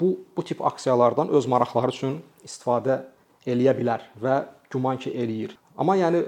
bu 0.00 0.16
bu 0.36 0.42
tip 0.42 0.64
aksiyalardan 0.64 1.28
öz 1.28 1.46
maraqları 1.46 1.94
üçün 1.94 2.18
istifadə 2.44 3.04
eləyə 3.46 3.76
bilər 3.78 4.02
və 4.22 4.40
güman 4.72 4.98
ki 4.98 5.12
eləyir. 5.14 5.54
Amma 5.78 5.94
yəni 6.00 6.22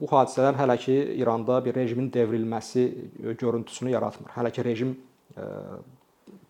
bu 0.00 0.08
hadisələr 0.10 0.56
hələ 0.56 0.78
ki 0.80 0.94
İranda 1.20 1.60
bir 1.64 1.74
rejimin 1.76 2.08
devrilməsi 2.12 2.86
görüntüsünü 3.38 3.92
yaratmır. 3.92 4.32
Hələ 4.34 4.50
ki 4.50 4.64
rejim 4.64 4.96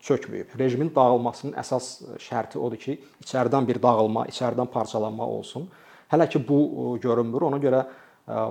çökməyib. 0.01 0.53
Rejimin 0.59 0.91
dağılmasının 0.95 1.57
əsas 1.57 1.89
şərti 2.21 2.59
odur 2.61 2.77
ki, 2.77 2.97
içəridən 3.23 3.67
bir 3.67 3.81
dağılma, 3.81 4.27
içəridən 4.31 4.69
parçalanma 4.71 5.27
olsun. 5.27 5.67
Hələ 6.11 6.29
ki 6.29 6.41
bu 6.47 6.97
görünmür. 7.01 7.41
Ona 7.49 7.57
görə 7.57 7.85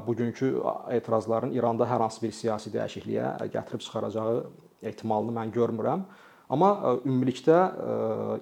bugünkü 0.07 0.55
etirazların 0.91 1.53
İranda 1.53 1.85
hər 1.85 2.01
hansı 2.01 2.23
bir 2.23 2.33
siyasi 2.33 2.71
dəyişikliyə 2.73 3.51
gətirib 3.53 3.83
çıxaracağı 3.85 4.47
ehtimalını 4.83 5.35
mən 5.37 5.53
görmürəm. 5.53 6.05
Amma 6.49 6.71
ümumilikdə 7.03 7.59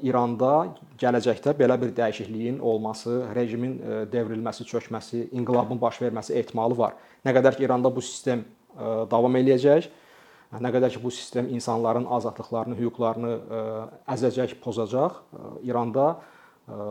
İranda 0.05 0.53
gələcəkdə 1.01 1.55
belə 1.59 1.79
bir 1.81 1.95
dəyişikliyin 1.97 2.59
olması, 2.61 3.23
rejimin 3.35 3.79
devrilməsi, 4.12 4.67
çökməsi, 4.69 5.29
inqilabın 5.33 5.81
baş 5.81 6.03
verməsi 6.03 6.37
ehtimalı 6.38 6.79
var. 6.79 6.99
Nə 7.25 7.33
qədər 7.35 7.57
ki 7.57 7.64
İranda 7.64 7.90
bu 7.95 8.03
sistem 8.05 8.45
davam 9.11 9.38
eləyəcək, 9.40 9.88
nə 10.61 10.71
qədər 10.75 10.93
ki 10.95 11.03
bu 11.03 11.11
sistem 11.11 11.49
insanların 11.55 12.07
azadlıqlarını, 12.19 12.77
hüquqlarını 12.79 13.35
əzəcək, 14.14 14.57
pozacaq, 14.64 15.21
İranda 15.67 16.17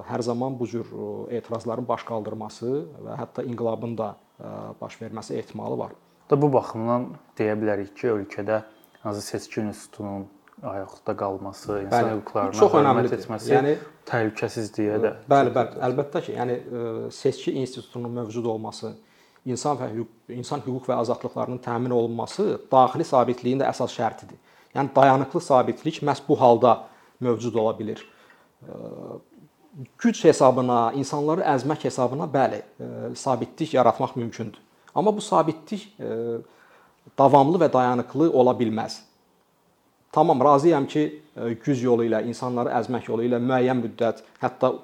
hər 0.09 0.21
zaman 0.21 0.59
bu 0.59 0.67
cür 0.67 0.85
etirazların 1.33 1.87
baş 1.87 2.03
qaldırması 2.09 2.71
və 3.05 3.17
hətta 3.17 3.45
inqilabın 3.47 3.97
da 3.97 4.13
baş 4.81 4.99
verməsi 5.01 5.37
ehtimalı 5.39 5.77
var. 5.77 5.91
Da 6.29 6.39
bu 6.41 6.51
baxımdan 6.53 7.11
deyə 7.37 7.55
bilərik 7.59 7.93
ki, 7.97 8.07
ölkədə 8.13 8.61
hansı 9.03 9.21
seçki 9.21 9.61
institutunun 9.61 10.27
ayaqda 10.63 11.15
qalması, 11.17 11.81
insan 11.85 12.09
hüquqlarına 12.13 12.67
önəmlidir. 12.79 13.17
etməsi, 13.19 13.49
yəni 13.51 13.73
təhlükəsizliyə 14.07 14.99
də. 15.03 15.11
Bəli, 15.31 15.51
bəli, 15.55 15.81
əlbəttə 15.87 16.21
ki, 16.27 16.35
yəni 16.37 16.59
seçki 17.11 17.55
institutunun 17.63 18.11
mövcud 18.21 18.45
olması, 18.45 18.93
insan 19.45 19.77
və 19.79 19.89
hüquq, 19.91 20.33
insan 20.37 20.63
hüquq 20.63 20.87
və 20.89 20.97
azadlıqlarının 21.03 21.59
təmin 21.63 21.91
olunması 21.91 22.61
daxili 22.71 23.05
sabitliyin 23.07 23.61
də 23.61 23.67
əsas 23.69 23.93
şərtidir. 23.95 24.39
Yəni 24.75 24.89
dayanıqlı 24.95 25.41
sabitlik 25.41 26.01
məhz 26.01 26.23
bu 26.27 26.39
halda 26.39 26.77
mövcud 27.21 27.55
ola 27.55 27.75
bilər. 27.77 28.01
Güc 29.99 30.23
hesabına, 30.23 30.93
insanları 30.97 31.43
əzmək 31.55 31.87
hesabına 31.89 32.27
bəli, 32.29 32.61
sabitlik 33.17 33.73
yaratmaq 33.73 34.15
mümkündür. 34.15 34.59
Amma 34.95 35.15
bu 35.15 35.21
sabitlik 35.21 35.89
davamlı 37.17 37.59
və 37.65 37.71
dayanıqlı 37.73 38.31
ola 38.31 38.53
bilməz. 38.57 38.99
Tamam, 40.13 40.41
razıyam 40.45 40.85
ki, 40.85 41.07
güc 41.65 41.81
yolu 41.81 42.05
ilə, 42.05 42.21
insanları 42.29 42.69
əzmək 42.77 43.09
yolu 43.09 43.25
ilə 43.25 43.39
müəyyən 43.41 43.79
müddət, 43.81 44.21
hətta 44.41 44.75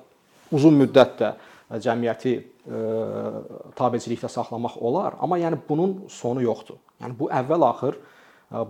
uzun 0.51 0.73
müddət 0.73 1.19
də 1.19 1.35
cəmiyyəti 1.69 2.33
e, 2.35 2.79
tabecilikdə 3.77 4.29
saxlamaq 4.31 4.79
olar, 4.81 5.19
amma 5.21 5.37
yəni 5.41 5.59
bunun 5.67 5.99
sonu 6.09 6.41
yoxdur. 6.45 6.79
Yəni 7.03 7.17
bu 7.19 7.29
əvvəl-axır 7.33 7.99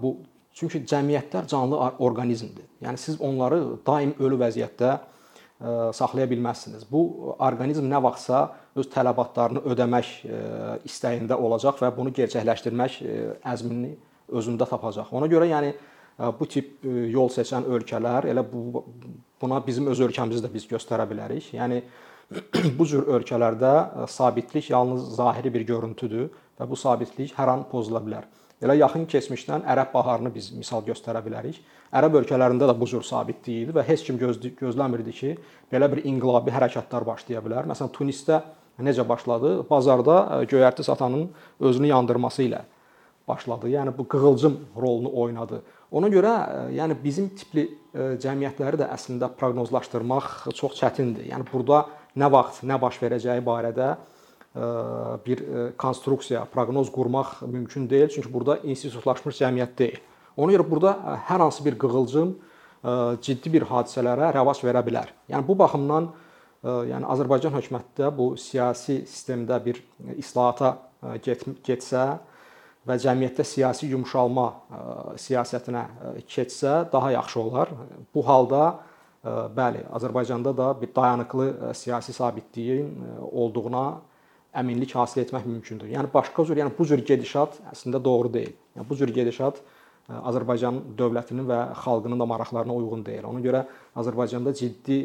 bu 0.01 0.17
çünki 0.59 0.83
cəmiyyətlər 0.89 1.47
canlı 1.47 1.79
orqanizmdir. 2.03 2.67
Yəni 2.83 2.99
siz 2.99 3.19
onları 3.21 3.61
daim 3.87 4.11
ölü 4.19 4.39
vəziyyətdə 4.41 4.97
saxlaya 5.95 6.27
bilməzsiniz. 6.31 6.85
Bu 6.91 7.33
orqanizm 7.35 7.87
nə 7.91 7.99
vaxtsa 8.03 8.45
öz 8.79 8.87
tələbatlarını 8.93 9.63
ödəmək 9.73 10.11
istəyində 10.87 11.35
olacaq 11.35 11.81
və 11.83 11.91
bunu 11.95 12.13
gerçəkləşdirmək 12.15 12.99
əzmini 13.53 13.95
özündə 14.39 14.67
tapacaq. 14.69 15.11
Ona 15.15 15.27
görə 15.31 15.49
yəni 15.51 15.73
bu 16.39 16.47
tip 16.47 16.85
yol 16.85 17.31
seçən 17.33 17.67
ölkələr 17.67 18.29
elə 18.31 18.43
bu 18.47 18.85
buna 19.41 19.59
bizim 19.65 19.87
öz 19.91 19.99
ölkəmizi 20.07 20.43
də 20.43 20.51
biz 20.53 20.67
göstərə 20.71 21.07
bilərik. 21.09 21.51
Yəni 21.55 21.81
bu 22.77 22.85
cür 22.85 23.07
ölkələrdə 23.09 24.07
sabitlik 24.07 24.69
yalnız 24.69 25.15
zahiri 25.17 25.53
bir 25.53 25.65
görüntüdür 25.71 26.27
və 26.59 26.67
bu 26.69 26.77
sabitlik 26.77 27.33
hər 27.37 27.49
an 27.55 27.63
pozula 27.71 28.01
bilər. 28.05 28.27
Elə 28.59 28.75
yaxın 28.75 29.05
keçmişdən 29.09 29.63
Ərəb 29.71 29.93
baharını 29.93 30.29
biz 30.35 30.51
misal 30.51 30.83
göstərə 30.85 31.21
bilərik. 31.25 31.61
Ərəb 31.95 32.19
ölkələrində 32.21 32.67
də 32.69 32.75
bu 32.77 32.89
cür 32.91 33.05
sabitlik 33.07 33.63
idi 33.63 33.75
və 33.75 33.85
heç 33.87 34.03
kim 34.05 34.19
gözləmirdi 34.19 35.13
ki, 35.15 35.35
belə 35.71 35.87
bir 35.89 36.03
inqilabi 36.03 36.53
hərəkətlər 36.53 37.07
başlaya 37.07 37.41
bilər. 37.45 37.69
Məsələn, 37.71 37.93
Tunisdə 37.95 38.41
necə 38.83 39.05
başladı? 39.07 39.61
Bazarda 39.69 40.43
göyərti 40.51 40.83
satanın 40.83 41.29
özünü 41.59 41.93
yandırması 41.93 42.45
ilə 42.49 42.65
başladı. 43.29 43.69
Yəni 43.69 43.95
bu 43.97 44.07
qığılcım 44.09 44.57
rolunu 44.75 45.13
oynadı. 45.23 45.61
Ona 45.91 46.09
görə 46.09 46.33
e, 46.33 46.61
yəni 46.77 46.97
bizim 47.03 47.29
tipli 47.37 47.65
e, 47.93 48.15
cəmiyyətləri 48.21 48.81
də 48.81 48.89
əslində 48.93 49.29
proqnozlaşdırmaq 49.39 50.51
çox 50.57 50.77
çətindir. 50.81 51.29
Yəni 51.31 51.47
burada 51.51 51.85
nə 52.19 52.29
vaxt, 52.31 52.63
nə 52.67 52.77
baş 52.81 52.99
verəcəyi 53.01 53.43
barədə 53.45 53.89
e, 53.95 54.69
bir 55.25 55.43
konstruksiya, 55.79 56.45
proqnoz 56.53 56.91
qurmaq 56.93 57.39
mümkün 57.47 57.89
deyil, 57.89 58.09
çünki 58.13 58.31
burada 58.33 58.59
institutlaşmış 58.63 59.41
cəmiyyət 59.41 59.75
deyil. 59.79 59.99
Ona 60.37 60.55
görə 60.55 60.67
burada 60.69 60.95
hər 61.27 61.43
hansı 61.43 61.65
bir 61.65 61.75
qığılcım 61.79 62.37
ciddi 63.25 63.51
bir 63.51 63.65
hadisələrə 63.67 64.29
rəvac 64.37 64.61
verə 64.63 64.79
bilər. 64.85 65.09
Yəni 65.27 65.43
bu 65.43 65.57
baxımdan 65.59 66.05
yəni 66.63 67.07
Azərbaycan 67.11 67.51
hökuməti 67.57 67.97
də 67.99 68.11
bu 68.15 68.29
siyasi 68.39 69.01
sistemdə 69.03 69.57
bir 69.65 69.81
islahata 70.15 70.77
get 71.25 71.43
getsə, 71.67 72.05
və 72.89 72.97
cəmiyyətdə 73.01 73.45
siyasi 73.45 73.89
yumşalma 73.93 74.45
e, 74.49 74.83
siyasətinə 75.21 75.83
e, 75.83 76.13
keçsə 76.29 76.83
daha 76.91 77.11
yaxşı 77.17 77.39
olar. 77.41 77.73
Bu 78.15 78.23
halda 78.27 78.63
e, 78.69 78.88
bəli, 79.23 79.83
Azərbaycanda 79.91 80.53
da 80.57 80.69
bir 80.81 80.93
dayanıqlı 80.95 81.73
siyasi 81.75 82.13
sabitliyin 82.13 82.93
olduğuna 83.31 84.01
əminlik 84.55 84.95
hasil 84.95 85.23
etmək 85.25 85.45
mümkündür. 85.45 85.89
Yəni 85.91 86.09
başqa 86.13 86.45
cür, 86.45 86.57
yəni 86.57 86.71
bu 86.77 86.85
cür 86.87 87.03
gedişat 87.05 87.59
əslində 87.73 88.03
doğru 88.03 88.33
deyil. 88.33 88.55
Yəni 88.77 88.89
bu 88.89 88.97
cür 88.97 89.11
gedişat 89.13 89.59
Azərbaycan 90.09 90.79
dövlətinin 90.97 91.45
və 91.45 91.59
xalqının 91.83 92.19
da 92.19 92.25
maraqlarına 92.25 92.73
uyğun 92.73 93.05
deyil. 93.05 93.27
Ona 93.29 93.43
görə 93.43 93.65
Azərbaycanda 93.95 94.55
ciddi 94.57 95.01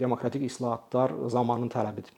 demokratik 0.00 0.42
islahatlar 0.48 1.14
zamanın 1.30 1.70
tələbidir. 1.70 2.10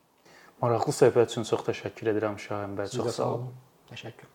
Maraqlı 0.63 0.93
söhbət 0.97 1.33
üçün 1.35 1.45
çox 1.49 1.67
təşəkkür 1.69 2.15
edirəm 2.15 2.41
Şahin 2.41 2.77
bəy. 2.81 2.89
Çox 2.97 3.21
sağ 3.21 3.29
olun. 3.35 3.53
Təşəkkür. 3.93 4.29